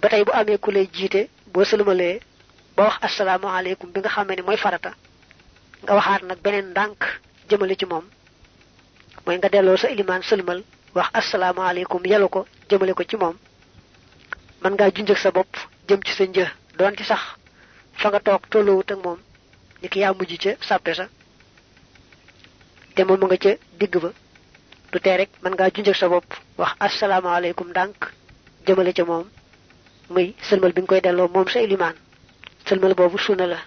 Ba 0.00 0.08
tey 0.08 0.22
bu 0.24 0.32
amee 0.32 0.58
ku 0.58 0.70
lay 0.70 0.86
jiite 0.92 1.28
boo 1.52 1.64
sëlmalee 1.64 2.20
ba 2.76 2.82
wax 2.84 2.96
asalaamaaleykum 3.06 3.90
bi 3.92 4.00
nga 4.00 4.08
xamee 4.14 4.36
ne 4.36 4.42
mooy 4.42 4.56
farata 4.64 4.92
nga 5.82 5.92
waxaat 5.98 6.22
nag 6.22 6.38
beneen 6.44 6.70
ndànk 6.70 7.00
jëmale 7.48 7.74
ci 7.80 7.86
moom. 7.86 8.04
Mooy 9.24 9.36
nga 9.38 9.48
delloo 9.48 9.76
sa 9.76 9.88
ilimaan 9.88 10.22
sëlmal 10.22 10.60
wax 10.98 11.08
asalaamaaleykum 11.20 12.02
yelu 12.12 12.28
ko 12.34 12.40
jëmale 12.68 12.92
ko 12.94 13.02
ci 13.10 13.16
moom. 13.16 13.36
Mën 14.62 14.72
ngaa 14.74 14.90
junjëg 14.94 15.18
sa 15.22 15.30
bopp 15.30 15.52
jëm 15.88 16.00
ci 16.06 16.12
sa 16.18 16.24
një 16.26 16.44
ci 16.98 17.04
sax 17.04 17.22
fa 18.00 18.08
nga 18.10 18.20
toog 18.20 18.42
tolloowut 18.50 18.90
ak 18.92 18.98
moom 19.04 19.18
ni 19.82 19.88
ki 19.88 19.98
yaa 20.02 20.12
mujj 20.18 20.32
ca 20.42 20.50
sàppe 20.68 20.92
sa 20.98 21.06
te 22.94 23.04
moom 23.04 23.22
nga 23.26 23.36
ca 23.44 23.52
digg 23.78 23.94
ba. 24.02 24.10
Du 24.92 24.98
tee 25.00 25.16
rek 25.16 25.30
ngaa 25.42 25.70
junjëg 25.74 25.94
sa 25.96 26.08
bopp. 26.08 26.28
Wax 26.58 26.72
asalaamaaleykum 26.86 27.68
ndànk 27.70 27.98
jëmale 28.66 28.92
ca 28.96 29.04
moom. 29.04 29.26
Muy 30.10 30.34
sëlmal 30.48 30.72
bi 30.72 30.80
nga 30.82 30.88
koy 30.90 31.00
delloo 31.00 31.28
moom 31.34 31.48
sa 31.48 31.60
ilimaan. 31.60 31.96
Sëlmal 32.66 32.94
boobu 32.94 33.18
sunna 33.18 33.46
la. 33.46 33.58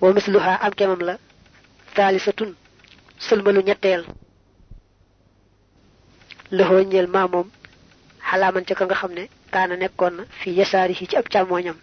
Wa 0.00 0.12
misluha 0.12 0.54
am 0.64 0.72
kemam 0.78 1.00
la. 1.08 1.14
Thaalisatun 1.94 2.50
sëlmalu 3.26 3.60
ñetteel 3.68 4.02
loxoo 6.56 6.82
ñeel 6.90 7.06
maa 7.14 7.26
moom 7.32 7.48
xalaaman 8.28 8.64
ca 8.68 8.74
ka 8.78 8.84
nga 8.86 8.94
xam 9.00 9.12
ne 9.18 9.24
kaana 9.52 9.74
nekkoon 9.76 10.16
fi 10.40 10.48
yasaari 10.58 10.94
ci 10.94 11.16
ab 11.16 11.26
càmmooñam 11.32 11.78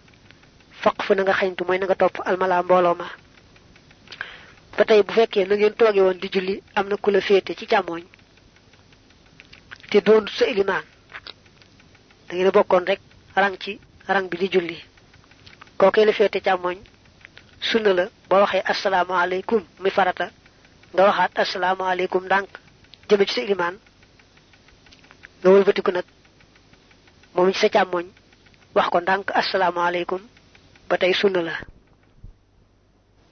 faq 0.82 0.96
fu 1.04 1.14
na 1.14 1.22
nga 1.22 1.34
xañtu 1.40 1.62
mooy 1.66 1.78
na 1.78 1.86
nga 1.86 1.94
topp 2.02 2.16
almala 2.28 2.62
mbooloo 2.62 2.94
ma. 3.00 3.06
ba 4.76 4.82
tey 4.88 5.02
bu 5.02 5.12
fekkee 5.12 5.44
na 5.46 5.54
ngeen 5.56 5.74
tooge 5.78 6.00
woon 6.06 6.18
di 6.22 6.28
julli 6.34 6.62
am 6.74 6.86
na 6.88 6.96
ku 6.96 7.10
la 7.10 7.20
féete 7.20 7.52
ci 7.58 7.66
càmmooñ 7.66 8.02
te 9.90 9.98
doon 10.06 10.24
sa 10.36 10.44
ilimaan. 10.46 10.84
da 12.28 12.32
ngeen 12.34 12.50
bokkoon 12.56 12.84
rek 12.90 13.00
rang 13.42 13.56
ci 13.62 13.72
rang 14.08 14.26
bi 14.30 14.36
di 14.38 14.48
julli. 14.48 14.78
kookee 15.78 16.04
la 16.06 16.12
féete 16.12 16.38
càmmooñ 16.46 16.78
sunna 17.60 17.92
la 17.98 18.04
boo 18.28 18.40
waxee 18.40 18.62
asalaamaaleykum 18.72 19.62
mi 19.82 19.90
farata. 19.90 20.26
nga 20.94 21.02
waxaat 21.08 21.38
asalaamaaleykum 21.42 22.24
ndànk 22.24 22.48
jëme 23.08 23.24
ci 23.26 23.34
sa 23.34 23.40
ilimaan 23.42 23.76
nga 25.40 25.48
wëlbatiku 25.52 25.90
nag 25.92 26.06
moom 27.34 27.48
ci 27.52 27.58
sa 27.60 27.68
càmmooñ 27.74 28.06
wax 28.76 28.86
ko 28.92 28.98
ndànk 29.00 29.26
asalaamaaleykum. 29.40 30.22
Ba 30.88 30.98
tey 30.98 31.12
sunna 31.20 31.40
la. 31.48 31.54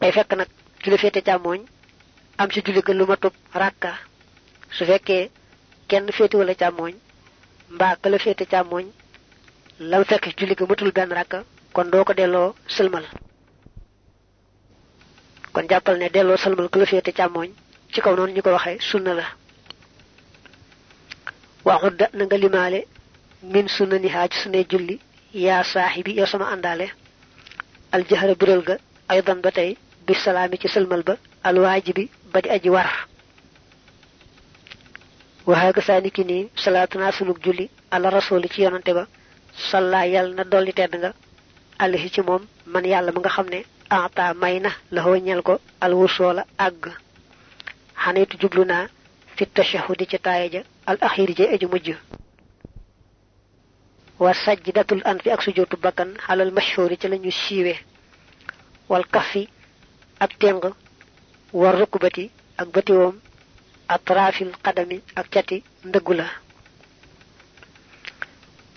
Day 0.01 0.13
fekk 0.17 0.31
nag 0.39 0.49
ci 0.83 0.89
féete 1.03 1.21
càmmooñ 1.29 1.61
am 2.41 2.49
ci 2.53 2.59
julli 2.65 2.83
lu 2.99 3.05
ma 3.07 3.17
tub 3.23 3.35
ràkka 3.61 3.91
su 4.77 4.83
fekkee 4.91 5.31
kenn 5.89 6.07
féete 6.17 6.37
wala 6.41 6.55
càmmooñ 6.63 6.95
mbaa 7.75 7.95
ka 8.03 8.09
la 8.11 8.19
féete 8.25 8.45
càmmooñ 8.53 8.87
lam 9.91 10.05
fekk 10.11 10.25
julli 10.39 10.55
ga 10.59 10.65
matul 10.69 10.93
benn 10.97 11.13
ràkka 11.19 11.39
kon 11.75 11.91
doo 11.93 12.05
ko 12.05 12.13
delloo 12.15 12.55
sëlmal. 12.75 13.05
Kon 15.53 15.67
jàppal 15.71 15.97
ne 15.99 16.09
delloo 16.15 16.37
sëlmal 16.43 16.69
ka 16.73 16.79
la 16.79 16.87
féete 16.87 17.13
càmmooñ 17.19 17.51
ci 17.93 17.99
kaw 18.01 18.15
noonu 18.17 18.33
ñu 18.35 18.43
ko 18.43 18.51
waxee 18.57 18.79
sunna 18.91 19.13
la 19.21 19.27
waxudda 21.69 22.07
na 22.17 22.23
nga 22.27 22.37
limaale 22.43 22.81
min 23.53 23.67
sunna 23.77 23.97
ni 24.03 24.09
xaaj 24.15 24.33
sunne 24.43 24.61
julli 24.71 24.97
yaa 25.45 25.63
saaxibi 25.73 26.13
yow 26.19 26.27
sama 26.33 26.47
àndaale 26.55 26.87
aljahara 27.97 28.35
biral 28.41 28.63
ga 28.69 28.75
aydan 29.13 29.41
ba 29.45 29.51
tey 29.59 29.71
bi 30.07 30.15
salaami 30.25 30.57
ci 30.63 30.69
sëlmal 30.75 31.03
ba 31.09 31.15
alwaajibi 31.49 32.05
ba 32.33 32.39
di 32.43 32.49
aji 32.57 32.71
war 32.77 32.89
waxaaga 35.49 35.81
saani 35.89 36.11
ki 36.17 36.23
nii 36.31 36.43
salaatuna 36.65 37.13
sunug 37.19 37.39
julli 37.45 37.67
ala 37.95 38.07
rasuli 38.17 38.49
ci 38.53 38.59
yonante 38.65 38.93
ba 38.99 39.05
salla 39.71 40.01
yàlla 40.15 40.35
na 40.39 40.45
dolli 40.53 40.73
tedd 40.79 40.93
nga 41.01 41.11
ata 43.91 44.35
may 44.43 44.61
na 44.61 44.71
la 44.95 45.03
ñel 45.27 45.43
ko 45.43 45.55
alwusoola 45.85 46.43
àgg 46.67 46.83
xaneetu 48.03 48.35
jublu 48.41 48.63
naa 48.71 48.85
fi 49.37 49.45
tashahudi 49.47 50.05
ci 50.11 50.19
taaya 50.19 50.63
al 50.91 50.99
axiri 51.07 51.35
ja 51.39 51.47
eju 51.55 51.69
mujj. 51.73 51.89
Wa 54.23 54.33
sajdatul 54.45 55.03
an 55.05 55.19
fi 55.23 55.31
ak 55.31 55.43
sujootu 55.43 55.77
bakkan 55.85 56.11
xalal 56.27 56.51
mashhuri 56.57 56.97
ci 57.01 57.07
lañu 57.09 57.31
siiwe. 57.31 57.75
Wal 58.89 59.05
kafi 59.15 59.49
ab 60.21 60.31
teng 60.41 60.61
war 61.53 61.75
rukbati 61.81 62.25
ak 62.61 62.69
batiwoom 62.75 63.17
atrafil 63.89 64.51
qadami 64.65 64.99
ak 65.21 65.27
cati 65.35 65.63
ndëggu 65.89 66.13
la. 66.19 66.27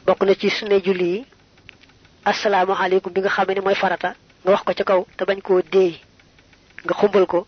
Bokk 0.06 0.22
na 0.26 0.34
ci 0.36 0.50
sunne 0.50 0.78
julli 0.86 1.08
yi 1.14 1.26
asalaamaaleykum 2.26 3.14
bi 3.14 3.22
nga 3.22 3.30
xamee 3.30 3.56
ne 3.56 3.62
mooy 3.62 3.76
farata 3.76 4.10
nga 4.44 4.52
wax 4.52 4.62
ko 4.66 4.74
ca 4.78 4.84
kaw 4.84 5.02
te 5.18 5.24
bañ 5.26 5.40
koo 5.42 5.62
déey 5.74 5.94
nga 6.86 6.94
xumbal 7.00 7.26
ko 7.26 7.40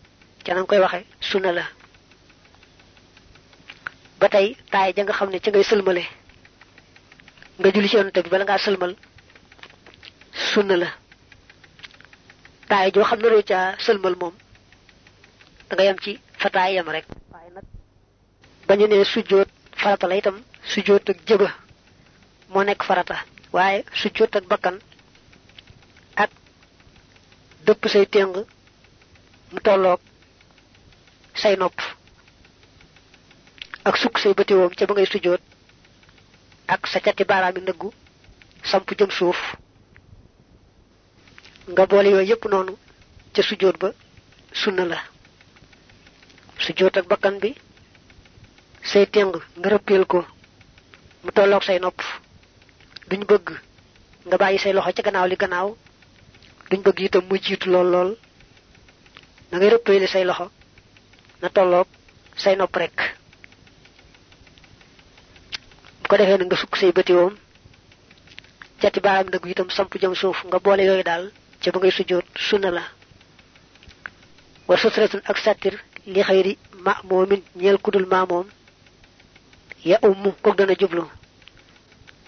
ca 0.44 0.54
nanga 0.54 0.66
koy 0.70 0.78
waxe 0.84 1.00
sunna 1.20 1.52
la 1.52 1.64
ba 4.20 4.28
tey 4.34 4.46
taay 4.72 4.92
ja 4.96 5.02
nga 5.04 5.12
xam 5.18 5.28
ne 5.30 5.38
ca 5.44 5.50
ngay 5.50 5.64
sëlmale. 5.70 6.04
Nga 7.58 7.68
julli 7.74 7.88
ci 7.88 7.96
yonante 7.96 8.22
bi 8.24 8.30
bala 8.32 8.44
ngaa 8.44 8.64
sëlmal 8.64 8.92
sunna 10.50 10.76
la. 10.82 10.88
Taay 12.70 12.88
joo 12.94 13.04
xam 13.08 13.20
roo 13.32 13.42
ca 13.50 13.58
sëlmal 13.84 14.14
moom 14.20 14.34
da 15.68 15.72
nga 15.74 15.84
yem 15.84 15.98
ci 16.04 16.12
fa 16.40 16.48
taay 16.54 16.74
yem 16.74 16.88
rek. 16.94 17.06
Waaye 17.32 17.50
nag 17.56 17.66
bañu 18.68 18.86
ne 18.86 19.04
sujjóot 19.12 19.48
farata 19.80 20.06
la 20.08 20.16
itam 20.20 20.36
sujjóot 20.72 21.08
ak 21.10 21.18
jëba 21.28 21.48
moo 22.52 22.62
nekk 22.64 22.82
farata. 22.88 23.16
Waaye 23.54 23.84
sujjóot 24.00 24.36
ak 24.36 24.44
bakkan 24.50 24.76
ak 26.22 26.30
dëpp 27.66 27.82
say 27.92 28.06
téng 28.06 28.32
mu 28.34 28.42
say 31.34 31.56
nopp 31.56 31.74
ak 33.84 33.96
sukk 33.96 34.18
say 34.18 34.32
bëtiwoom 34.34 34.72
ca 34.76 34.86
ba 34.86 34.94
ngay 34.94 35.06
sujjóot 35.06 35.42
ak 36.68 36.86
sa 36.86 37.00
cati 37.00 37.24
baaraami 37.24 37.60
ndëggu 37.60 37.88
samp 38.70 38.88
jëm 38.98 39.10
suuf 39.10 39.40
nga 41.72 41.86
boole 41.86 42.08
yooyu 42.10 42.28
yépp 42.30 42.44
noonu 42.50 42.74
ca 43.34 43.42
sujjóot 43.42 43.76
ba 43.78 43.88
sunna 44.52 44.84
la. 44.84 44.98
Sujjóot 46.64 46.96
ak 46.96 47.06
bakkan 47.08 47.38
bi 47.42 47.50
say 48.82 49.06
téng 49.06 49.32
nga 49.58 49.68
rëppeel 49.72 50.04
ko 50.06 50.24
mu 51.24 51.30
tolloog 51.32 51.62
say 51.64 51.78
nopp. 51.78 52.00
Duñ 53.08 53.24
bëgg 53.28 53.46
nga 54.26 54.36
bàyyi 54.38 54.58
say 54.58 54.72
loxo 54.72 54.92
ca 54.96 55.02
gannaaw 55.02 55.26
li 55.28 55.36
gannaaw 55.36 55.68
duñ 56.70 56.80
bëgg 56.84 56.98
itam 57.00 57.24
mu 57.28 57.36
jiitu 57.44 57.68
lool 57.70 57.88
lool. 57.92 58.10
Da 59.50 59.58
ngay 59.58 59.70
rëppeeli 59.74 60.06
say 60.08 60.24
loxo 60.24 60.50
na 61.42 61.48
tolloog 61.50 61.88
say 62.36 62.56
nopp 62.56 62.76
rek 62.76 62.96
bu 66.04 66.08
ko 66.08 66.16
defee 66.18 66.38
na 66.38 66.44
nga 66.44 66.56
sukk 66.56 66.76
say 66.76 66.92
bëtiwoom 66.96 67.34
cati 68.80 69.00
baaraam 69.04 69.28
ndëgg 69.28 69.46
itam 69.52 69.70
samp 69.76 69.92
jëm 70.00 70.14
suuf 70.20 70.38
nga 70.48 70.58
boole 70.64 70.82
yooyu 70.88 71.04
daal 71.10 71.24
ca 71.62 71.70
ba 71.72 71.78
ngay 71.78 71.94
sujjóot 71.96 72.26
sunna 72.46 72.70
la. 72.76 72.82
Wa 74.68 74.76
sutratun 74.76 75.22
ak 75.30 75.38
sattir 75.44 75.74
li 76.12 76.20
xëyri 76.28 76.58
ma 76.84 76.92
moomin 77.08 77.42
ñeel 77.60 77.78
kudul 77.84 78.06
maa 78.12 78.26
moom 78.30 78.46
ya 79.84 79.96
ummu 80.08 80.30
kook 80.42 80.56
dana 80.58 80.74
jublu. 80.80 81.04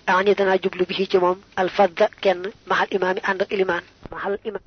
Ani 0.07 0.35
dana 0.35 0.57
jublu 0.63 0.87
bi 0.89 0.95
ci 1.11 1.19
mom 1.19 1.39
al 1.57 1.69
fadda 1.77 2.07
kenn 2.23 2.43
mahal 2.69 2.89
imami 2.91 3.21
and 3.29 3.43
ak 3.43 3.53
iliman 3.53 3.85
mahal 4.11 4.39
imam 4.49 4.65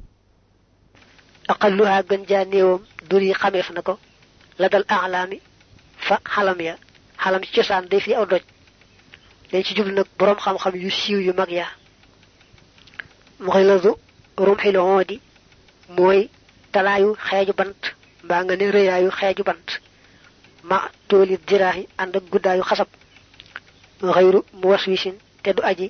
aqalluha 1.51 2.03
gën 2.09 2.23
ja 2.29 2.45
neewam 2.45 2.81
duri 3.09 3.33
xamef 3.33 3.69
nako 3.71 3.93
la 4.59 4.69
dal 4.69 4.85
a'lami 4.87 5.37
fa 5.97 6.15
xalam 6.33 6.59
ya. 6.61 6.75
Xalam 7.23 7.41
ci 7.43 7.51
cosaan 7.55 7.85
day 7.89 8.13
aw 8.15 8.25
doj 8.25 8.43
dañ 9.51 9.63
ci 9.63 9.73
jublu 9.75 9.93
nag 9.93 10.05
borom 10.17 10.37
xam-xam 10.37 10.75
yu 10.75 10.89
siiw 10.91 11.19
yu 11.27 11.33
mag 11.33 11.49
ya. 11.51 11.67
muxiladu 13.39 13.91
rumxil 14.37 14.77
hoodi 14.77 15.17
mooy 15.95 16.29
talaayu 16.73 17.09
xeeju 17.27 17.53
bant 17.59 17.81
mbaa 18.23 18.43
nga 18.43 18.55
ne 18.55 18.65
rëyaayu 18.75 19.09
xeeju 19.19 19.43
bant. 19.49 19.67
ma 20.69 20.77
tooli 21.07 21.35
diraahi 21.47 21.87
ànd 22.01 22.15
ak 22.17 22.23
guddaayu 22.31 22.63
xasab. 22.69 22.87
xayru 24.15 24.39
mu 24.53 24.67
te 25.43 25.49
du 25.55 25.61
aji 25.63 25.87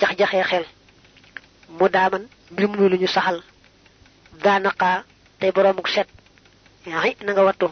jax-jaxee 0.00 0.44
xel. 0.50 0.64
mu 1.78 1.88
daaman 1.88 2.24
mbir 2.52 2.68
mu 2.68 2.88
lu 2.88 2.96
ñu 2.96 3.08
saxal. 3.08 3.38
daanaqaa 4.44 5.04
tey 5.38 5.50
boroomuk 5.52 5.88
set. 5.88 6.08
xi 6.84 7.10
na 7.24 7.32
nga 7.32 7.42
wattu. 7.44 7.68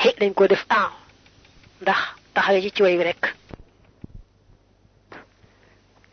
xi 0.00 0.08
dañ 0.20 0.32
ko 0.34 0.46
def 0.48 0.64
ndax 1.82 2.23
taxawee 2.34 2.62
ci 2.62 2.70
ci 2.74 2.82
way 2.82 2.96
rek. 3.02 3.22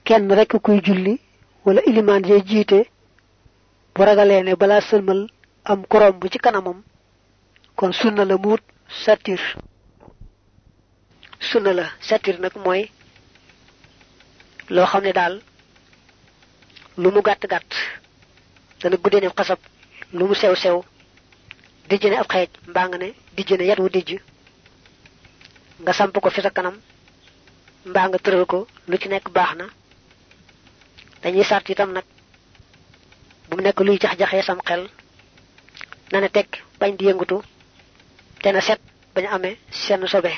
Kenn 0.05 0.31
rek 0.37 0.51
kuy 0.63 0.79
julli 0.85 1.19
wala 1.65 1.81
iliman 1.89 2.23
je 2.27 2.35
jiite 2.49 2.79
bu 3.93 4.01
ragalee 4.05 4.43
ne 4.43 4.55
balaa 4.55 4.81
sëlmal 4.81 5.27
am 5.65 5.85
korom 5.91 6.19
bu 6.19 6.27
ci 6.29 6.37
kanamam 6.39 6.81
kon 7.75 7.91
sunna 7.93 8.25
la 8.25 8.37
muut 8.37 8.61
satir. 9.03 9.39
Sunna 11.39 11.73
la 11.73 11.85
satir 12.07 12.39
nag 12.39 12.53
mooy 12.63 12.89
loo 14.69 14.85
xam 14.85 15.03
ne 15.03 15.11
daal 15.13 15.41
lu 16.97 17.11
mu 17.11 17.21
gàtt 17.21 17.43
gàtt 17.51 17.71
dana 18.81 18.95
guddee 18.97 19.21
ne 19.21 19.29
xasab 19.37 19.59
lu 20.13 20.27
mu 20.27 20.35
sew 20.35 20.55
sew 20.55 20.77
dijj 21.89 22.05
ne 22.09 22.17
ab 22.17 22.27
xeej 22.33 22.49
mbaa 22.69 22.87
nga 22.87 22.97
ne 22.97 23.09
dijj 23.35 23.51
ne 23.57 23.65
yat 23.65 23.79
wu 23.79 23.89
nga 25.83 25.93
samp 25.93 26.15
ko 26.21 26.29
fi 26.29 26.41
sa 26.41 26.49
kanam 26.49 26.75
mbaa 27.85 28.07
nga 28.09 28.19
tëral 28.23 28.45
ko 28.45 28.67
lu 28.87 28.97
ci 28.97 29.07
nekk 29.09 29.29
baax 29.35 29.51
na. 29.57 29.65
Dañuy 31.21 31.43
sart 31.43 31.69
itam 31.69 31.91
nag 31.93 32.05
bu 33.49 33.55
mu 33.57 33.61
nekk 33.63 33.79
luy 33.85 33.97
jax 34.01 34.17
jaxee 34.19 34.43
sam 34.43 34.59
xel 34.67 34.83
na 36.11 36.19
ne 36.19 36.29
teg 36.29 36.47
bañ 36.79 36.95
di 36.97 37.05
yëngutu 37.05 37.37
te 38.41 38.51
na 38.51 38.61
set 38.61 38.79
bañ 39.15 39.25
amee 39.35 39.57
seen 39.71 40.07
sobe. 40.07 40.31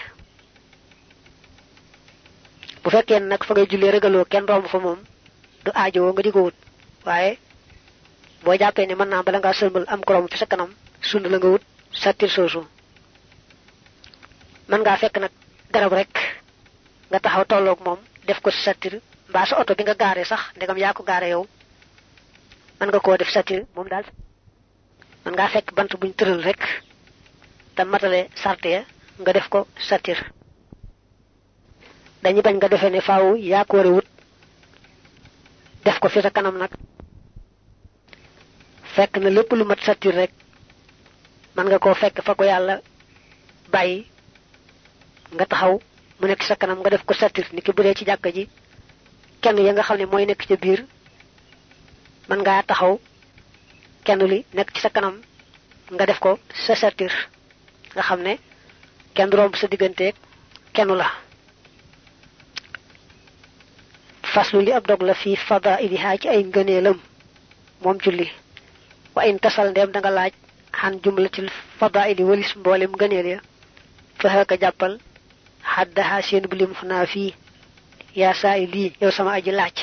Bu 2.84 2.89
fekkee 2.89 3.19
nag 3.19 3.43
fa 3.43 3.53
ngay 3.53 3.67
jullee 3.69 3.91
regaloo 3.91 4.25
kenn 4.32 4.47
romb 4.47 4.67
fa 4.67 4.79
moom 4.79 4.99
du 5.63 5.71
aajowoo 5.73 6.13
nga 6.13 6.21
di 6.23 6.32
ko 6.32 6.39
wut. 6.45 6.56
Waaye 7.06 7.38
boo 8.43 8.56
jàppee 8.60 8.88
ne 8.88 8.95
mën 8.95 9.10
naa 9.10 9.23
bala 9.23 9.39
ngaa 9.39 9.53
sëlmal 9.60 9.86
am 9.88 10.01
ko 10.03 10.13
romb 10.13 10.29
fi 10.32 10.38
sa 10.38 10.45
kanam 10.45 10.71
sund 11.01 11.25
la 11.27 11.38
nga 11.38 11.47
wut 11.53 11.63
sattir 11.91 12.29
soosu 12.29 12.62
mën 14.69 14.80
ngaa 14.82 14.97
fekk 14.97 15.17
nag 15.19 15.32
garab 15.73 15.93
rek. 15.93 16.13
Nga 17.10 17.19
taxaw 17.19 17.45
tolloog 17.45 17.80
moom 17.86 17.99
def 18.28 18.39
ko 18.41 18.49
sattir 18.52 18.99
mbaa 19.30 19.45
sa 19.45 19.60
oto 19.60 19.76
bi 19.76 19.84
nga 19.84 19.95
gaaree 19.95 20.26
sax 20.26 20.41
ndegam 20.56 20.78
yaa 20.78 20.93
ko 20.93 21.04
gaare 21.04 21.28
yow. 21.30 21.43
Mën 22.80 22.88
nga 22.89 22.99
koo 22.99 23.17
def 23.17 23.30
sattir 23.30 23.65
moom 23.76 23.88
daal. 23.89 24.06
Mën 25.26 25.34
ngaa 25.36 25.49
fekk 25.54 25.73
bant 25.76 25.91
buñ 25.99 26.12
tëral 26.17 26.41
rek. 26.43 26.62
Te 27.76 27.84
matale 27.84 28.30
sarte 28.36 28.65
ya 28.69 28.82
nga 29.19 29.34
def 29.34 29.47
ko 29.49 29.67
sattir 29.89 30.19
dañu 32.23 32.41
bañ 32.41 32.56
nga 32.56 32.67
defee 32.71 32.89
ne 32.89 33.02
faaw 33.02 33.36
yaa 33.36 33.65
ko 33.65 33.78
wut 33.84 34.08
def 35.84 35.99
ko 35.99 36.08
fi 36.10 36.21
sa 36.21 36.30
kanam 36.32 36.58
nag. 36.58 36.71
Fekk 38.95 39.17
na 39.17 39.30
lépp 39.30 39.52
lu 39.54 39.65
mat 39.65 39.80
sattir 39.84 40.15
rek. 40.15 40.32
Mën 41.56 41.65
nga 41.67 41.80
koo 41.80 41.93
fekk 41.93 42.21
fa 42.23 42.36
ko 42.36 42.43
yàlla 42.43 42.80
bàyyi 43.71 44.08
nga 45.36 45.46
taxaw 45.46 45.76
mu 46.19 46.26
nekk 46.28 46.43
sa 46.43 46.56
kanam 46.56 46.80
nga 46.82 46.89
def 46.89 47.04
ko 47.06 47.13
sattir 47.13 47.46
niki 47.54 47.72
bu 47.76 47.82
dee 47.84 47.93
ci 47.98 48.06
jàkka 48.06 48.30
ji 48.36 48.43
kenn 49.41 49.58
ya 49.65 49.72
nga 49.74 49.84
xam 49.84 49.98
ne 49.98 50.06
mooy 50.06 50.26
nekk 50.26 50.46
ca 50.48 50.56
biir 50.56 50.82
mën 52.30 52.39
ngaa 52.41 52.63
taxaw 52.63 53.00
kenn 54.06 54.22
li 54.32 54.39
nekk 54.54 54.69
ci 54.74 54.80
sa 54.82 54.89
kanam 54.89 55.15
nga 55.91 56.06
def 56.06 56.19
ko 56.19 56.39
sa 56.65 56.76
sattir 56.76 57.13
nga 57.96 58.04
xam 58.08 58.22
ne 58.22 58.34
kenn 59.15 59.32
romb 59.32 59.56
sa 59.56 59.67
digganteeg 59.67 60.15
kenn 60.74 60.91
la. 60.98 61.10
Faslu 64.34 64.60
li 64.65 64.72
ab 64.74 64.88
dog 64.89 65.02
la 65.06 65.13
fi 65.13 65.36
fadailiha 65.36 66.17
ci 66.22 66.28
ay 66.30 66.41
ngëneelam 66.43 66.98
moom 67.84 67.98
julli. 68.04 68.28
Wa 69.15 69.26
in 69.30 69.38
tasal 69.39 69.69
ndem 69.72 69.91
da 69.91 70.00
nga 70.00 70.10
laaj 70.17 70.34
xan 70.80 70.93
jumlatil 71.04 71.50
fadaili 71.80 72.24
walis 72.30 72.52
mboolem 72.56 72.91
ngëneel 72.96 73.28
ya 73.34 73.39
fa 74.19 74.28
haka 74.34 74.56
jàppal 74.62 74.93
xaddaha 75.71 76.17
seen 76.28 76.45
bu 76.49 76.56
lim 76.60 76.71
naa 76.89 77.06
fii 77.13 77.32
yaa 78.21 78.34
saa 78.41 78.58
lii 78.73 78.89
yow 79.02 79.12
sama 79.17 79.32
aji 79.38 79.52
laaj 79.60 79.78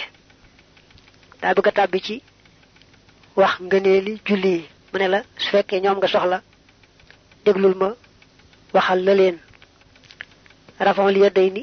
daa 1.40 1.54
bëgg 1.56 1.68
a 1.68 1.72
tàbbi 1.78 1.98
ci 2.06 2.16
wax 3.40 3.52
ngëneeli 3.66 4.12
julli 4.26 4.52
yi 4.56 4.64
mu 4.92 4.98
ne 4.98 5.06
la 5.12 5.18
su 5.42 5.48
fekkee 5.52 5.80
ñoom 5.84 5.98
nga 5.98 6.08
soxla 6.14 6.38
déglul 7.44 7.74
ma 7.80 7.88
waxal 8.74 9.00
la 9.06 9.14
leen 9.20 9.36
li 11.14 11.20
ya. 11.24 11.30
Day 11.36 11.48
ni 11.50 11.62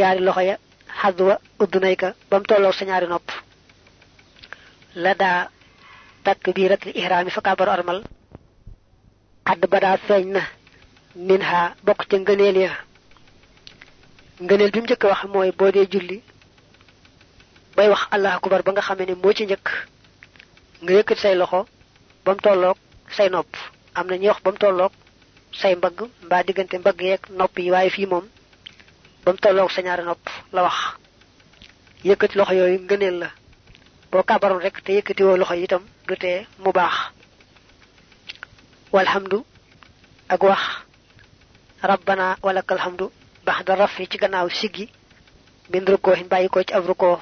yaari 0.00 0.20
loxo 0.26 0.40
ya 0.50 0.56
xadwa 1.00 1.34
mu 2.38 2.46
tolloog 2.48 2.74
sa 2.78 2.84
ñaari 2.88 3.06
nopp 3.12 3.28
la 5.02 5.12
daa 5.14 5.48
takbiratul 6.24 6.92
ihraami 7.00 7.30
fa 7.30 7.40
kaabaru 7.46 7.70
armal 7.70 7.98
xadd 9.48 9.62
ba 9.70 9.78
ya 12.64 12.70
ngëneel 14.40 14.70
bi 14.72 14.80
mu 14.80 14.86
njëkk 14.86 15.04
wax 15.10 15.22
mooy 15.32 15.50
boo 15.58 15.70
dee 15.74 15.86
julli 15.92 16.18
bay 17.76 17.88
wax 17.88 18.02
allah 18.14 18.34
akubar 18.36 18.62
ba 18.62 18.72
nga 18.72 18.82
xamee 18.86 19.06
ne 19.06 19.14
moo 19.14 19.32
ci 19.32 19.44
njëkk 19.46 19.66
nga 20.82 20.92
yëkkati 20.92 21.20
say 21.20 21.34
loxo 21.34 21.66
ba 22.24 22.34
tolloog 22.34 22.76
say 23.16 23.28
nopp. 23.30 23.52
Am 23.94 24.06
na 24.08 24.16
ñuy 24.16 24.28
wax 24.28 24.40
ba 24.42 24.50
mu 24.50 24.58
tolloog 24.58 24.92
say 25.60 25.74
mbagg 25.74 25.98
mbaa 26.24 26.42
diggante 26.46 26.78
mbagg 26.78 27.00
yeeg 27.00 27.20
nopp 27.38 27.58
yi 27.58 27.70
waaye 27.70 27.90
fii 27.90 28.06
moom 28.06 28.26
ba 29.24 29.32
tolloog 29.32 29.70
sa 29.70 29.80
ñaari 29.82 30.02
nopp 30.04 30.24
la 30.52 30.62
wax. 30.62 30.76
Yëkkati 32.04 32.36
loxo 32.38 32.52
yooyu 32.54 32.78
ngëneel 32.80 33.18
la. 33.18 33.30
Boo 34.10 34.22
kàbbaroon 34.22 34.60
rek 34.62 34.82
te 34.84 34.92
yëkkati 34.92 35.22
woo 35.24 35.36
loxo 35.36 35.54
itam 35.54 35.82
du 36.06 36.16
tee 36.16 36.46
mu 36.58 36.72
baax. 36.72 36.94
Walhamdu 38.92 39.44
ak 40.28 40.42
wax. 40.42 40.62
Rabbana 41.82 42.36
walakal 42.42 42.78
hamdu 42.78 43.10
bax 43.46 43.64
da 43.66 43.74
rafi 43.76 44.08
ci 44.10 44.16
gannaaw 44.18 44.48
siggi 44.50 44.86
min 45.70 45.84
rukkoo 45.86 46.14
hin 46.18 46.28
bàyyi 46.28 46.48
ko 46.48 46.62
ci 46.66 46.72
ab 46.74 46.84
rukkoo 46.86 47.18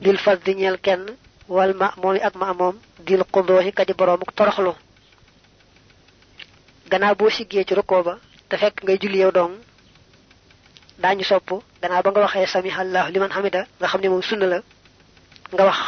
dil 0.00 0.18
fas 0.18 0.38
di 0.44 0.54
ñeel 0.54 0.78
kenn 0.80 1.04
wal 1.48 1.72
ma 1.80 1.88
moomi 2.02 2.20
ak 2.20 2.34
ma 2.40 2.52
moom 2.54 2.76
dil 3.06 3.22
xudooxi 3.32 3.72
ka 3.72 3.84
di 3.84 3.92
boroomuk 3.92 4.32
toroxlu. 4.34 4.72
Gannaaw 6.90 7.14
boo 7.18 7.30
siggee 7.30 7.64
ci 7.64 7.74
rukkoo 7.74 8.02
ba 8.02 8.14
te 8.48 8.56
fekk 8.56 8.82
ngay 8.84 8.98
julli 9.00 9.18
yow 9.18 9.30
dong 9.32 9.54
daañu 11.02 11.24
sopp. 11.24 11.48
Gannaaw 11.82 12.02
ba 12.02 12.10
nga 12.10 12.20
waxee 12.20 12.46
samihallahu 12.46 13.12
liman 13.12 13.30
hamida 13.36 13.66
nga 13.78 13.88
xam 13.88 14.00
ne 14.00 14.22
sunna 14.22 14.46
la 14.46 14.58
nga 15.52 15.64
wax 15.68 15.78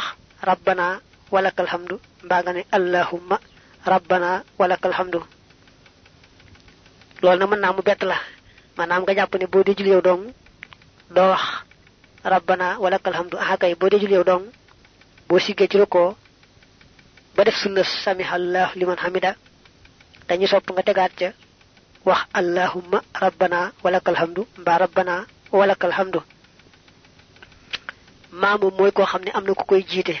rabbana 0.43 0.85
walakal 1.31 1.67
hamdu 1.73 1.95
mbaa 2.25 2.41
nga 2.43 2.53
ne 2.53 2.61
allahumma 2.77 3.37
rabbana 3.85 4.43
walakal 4.59 4.93
hamdu 4.99 5.19
loolu 7.23 7.39
na 7.39 7.45
mën 7.47 7.59
naa 7.59 7.73
mu 7.75 7.81
bett 7.81 8.03
la 8.03 8.17
maanaam 8.77 9.01
nga 9.03 9.13
jàpp 9.17 9.35
ne 9.39 9.45
boo 9.47 9.63
dee 9.63 9.75
jul 9.77 9.87
yow 9.87 10.01
dong 10.01 10.23
doo 11.15 11.29
wax 11.31 11.43
rabbana 12.23 12.77
walakal 12.83 13.13
hamdu 13.13 13.37
aha 13.37 13.57
kay 13.57 13.75
boo 13.75 13.89
dee 13.89 13.99
jul 13.99 14.11
yow 14.11 14.23
dong 14.23 14.43
boo 15.27 15.39
siggee 15.39 15.67
ci 15.67 15.77
rukkoo 15.77 16.15
ba 17.35 17.43
def 17.43 17.55
sunna 17.55 17.83
samihallahu 17.83 18.77
liman 18.79 18.97
hamida. 19.03 19.35
Dañu 20.27 20.47
sopp 20.47 20.69
nga 20.71 20.83
tegaat 20.83 21.11
ca 21.19 21.29
wax 22.05 22.21
allahumma 22.33 23.01
rabbana 23.21 23.71
walakal 23.83 24.15
hamdu. 24.15 24.45
Mbaa 24.57 24.77
rabbana 24.77 25.25
walakal 25.51 25.91
hamdu. 25.91 26.19
Maamu 28.31 28.67
mooy 28.77 28.91
koo 28.91 29.05
xam 29.05 29.21
ne 29.25 29.31
am 29.33 29.45
na 29.45 29.53
ku 29.53 29.65
koy 29.65 29.81
jiite 29.89 30.15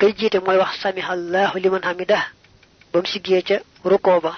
koy 0.00 0.12
jiite 0.18 0.38
mooy 0.40 0.56
wax 0.56 0.80
samihallahu 0.82 1.58
liman 1.58 1.82
hamida. 1.84 2.18
Ba 2.92 3.00
mu 3.00 3.06
siggee 3.06 3.42
ca 3.42 3.56
rukkoo 3.84 4.20
ba 4.20 4.32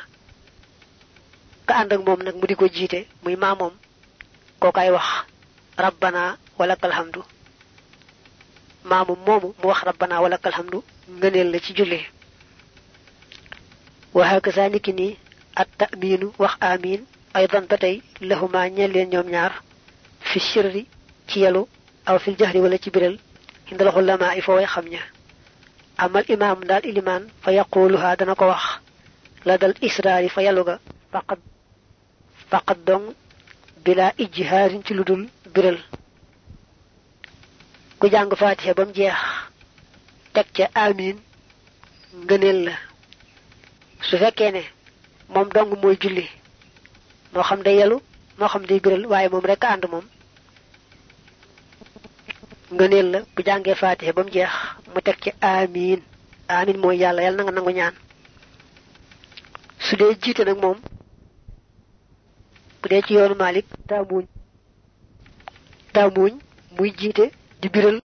ka 1.71 1.79
ànd 1.79 1.93
ak 1.95 2.03
moom 2.07 2.21
nag 2.27 2.35
mu 2.35 2.47
di 2.51 2.55
ko 2.59 2.67
jiite 2.67 3.07
muy 3.23 3.37
maamoom 3.39 3.75
kookaay 4.59 4.91
wax 4.91 5.07
rabbana 5.79 6.23
walakal 6.59 6.91
hamdu. 6.99 7.23
Maamu 8.91 9.15
moomu 9.27 9.49
mu 9.61 9.67
wax 9.71 9.81
rabbana 9.89 10.19
walakal 10.25 10.53
hamdu 10.59 10.79
ngëneel 11.19 11.49
la 11.53 11.59
ci 11.65 11.73
julli. 11.77 12.01
Wa 14.17 14.25
hakaza 14.31 14.69
niki 14.69 14.93
nii 14.93 15.17
at 15.55 15.69
wax 16.43 16.55
amin. 16.61 17.01
Aydan 17.35 17.67
ba 17.71 17.77
tey 17.79 18.03
lahuma 18.21 18.69
ñeel 18.69 18.91
leen 18.93 19.09
ñoom 19.13 19.29
ñaar 19.31 19.53
fi 20.29 20.41
sirri 20.41 20.83
ci 21.29 21.37
yalu 21.45 21.63
aw 22.09 22.19
fil 22.19 22.37
jahri 22.37 22.59
wala 22.61 22.79
ci 22.83 22.91
biral 22.91 23.17
indal 23.71 23.93
xulamaa 23.95 24.35
i 24.35 24.41
fa 24.43 24.53
way 24.57 24.67
xam 24.67 24.87
ña. 24.93 25.03
Amal 25.99 26.25
imaam 26.35 26.65
daal 26.69 26.85
ilimaan 26.85 27.31
fa 27.43 27.53
yaquluha 27.53 28.17
dana 28.19 28.35
ko 28.35 28.47
wax 28.53 28.65
la 29.47 29.57
dal 29.59 29.75
israari 29.81 30.29
fa 30.29 30.43
yalu 30.43 30.65
ga 30.65 30.77
faqad 31.13 31.39
faqad 32.51 32.79
dong 32.87 33.07
bila 33.85 34.13
ijhaarin 34.19 34.83
ci 34.85 34.95
ludul 34.95 35.29
biral. 35.55 35.79
Ku 37.99 38.07
jàng 38.13 38.31
fatiha 38.37 38.75
bam 38.75 38.91
jeex 38.95 39.19
teg 40.35 40.47
ca 40.57 40.65
amin 40.75 41.17
ngëneel 42.25 42.59
la. 42.67 42.73
Su 44.09 44.17
fekkee 44.19 44.51
ne 44.53 44.63
moom 45.29 45.49
dong 45.55 45.71
mooy 45.83 45.97
julli 46.01 46.27
moo 47.33 47.43
xam 47.43 47.63
day 47.63 47.77
yelu 47.81 47.97
moo 48.39 48.49
xam 48.49 48.65
day 48.67 48.81
biral 48.81 49.07
waaye 49.07 49.29
moom 49.29 49.45
rek 49.45 49.65
ànd 49.65 49.85
moom. 49.91 50.07
Ngëneel 52.73 53.09
la 53.13 53.19
bu 53.35 53.43
jàngee 53.47 53.75
fatiha 53.75 54.13
ba 54.13 54.23
mu 54.25 54.31
jeex 54.31 54.53
mu 54.95 55.01
teg 55.03 55.17
ci 55.23 55.31
amin. 55.41 56.01
Amin 56.49 56.79
mooy 56.83 56.97
yàlla 56.99 57.23
yàlla 57.23 57.37
na 57.37 57.43
nga 57.45 57.53
nangu 57.53 57.71
ñaan. 57.73 57.95
Su 59.79 59.97
dee 59.97 60.17
jiite 60.23 60.45
nag 60.45 60.59
moom 60.63 60.79
dee 62.89 63.03
ci 63.07 63.15
yoonu 63.15 63.35
malik 63.43 63.67
daa 65.95 66.09
muuñ 66.17 66.35
muy 66.77 66.91
jiite 66.99 67.25
di 67.61 67.69
biral 67.69 67.99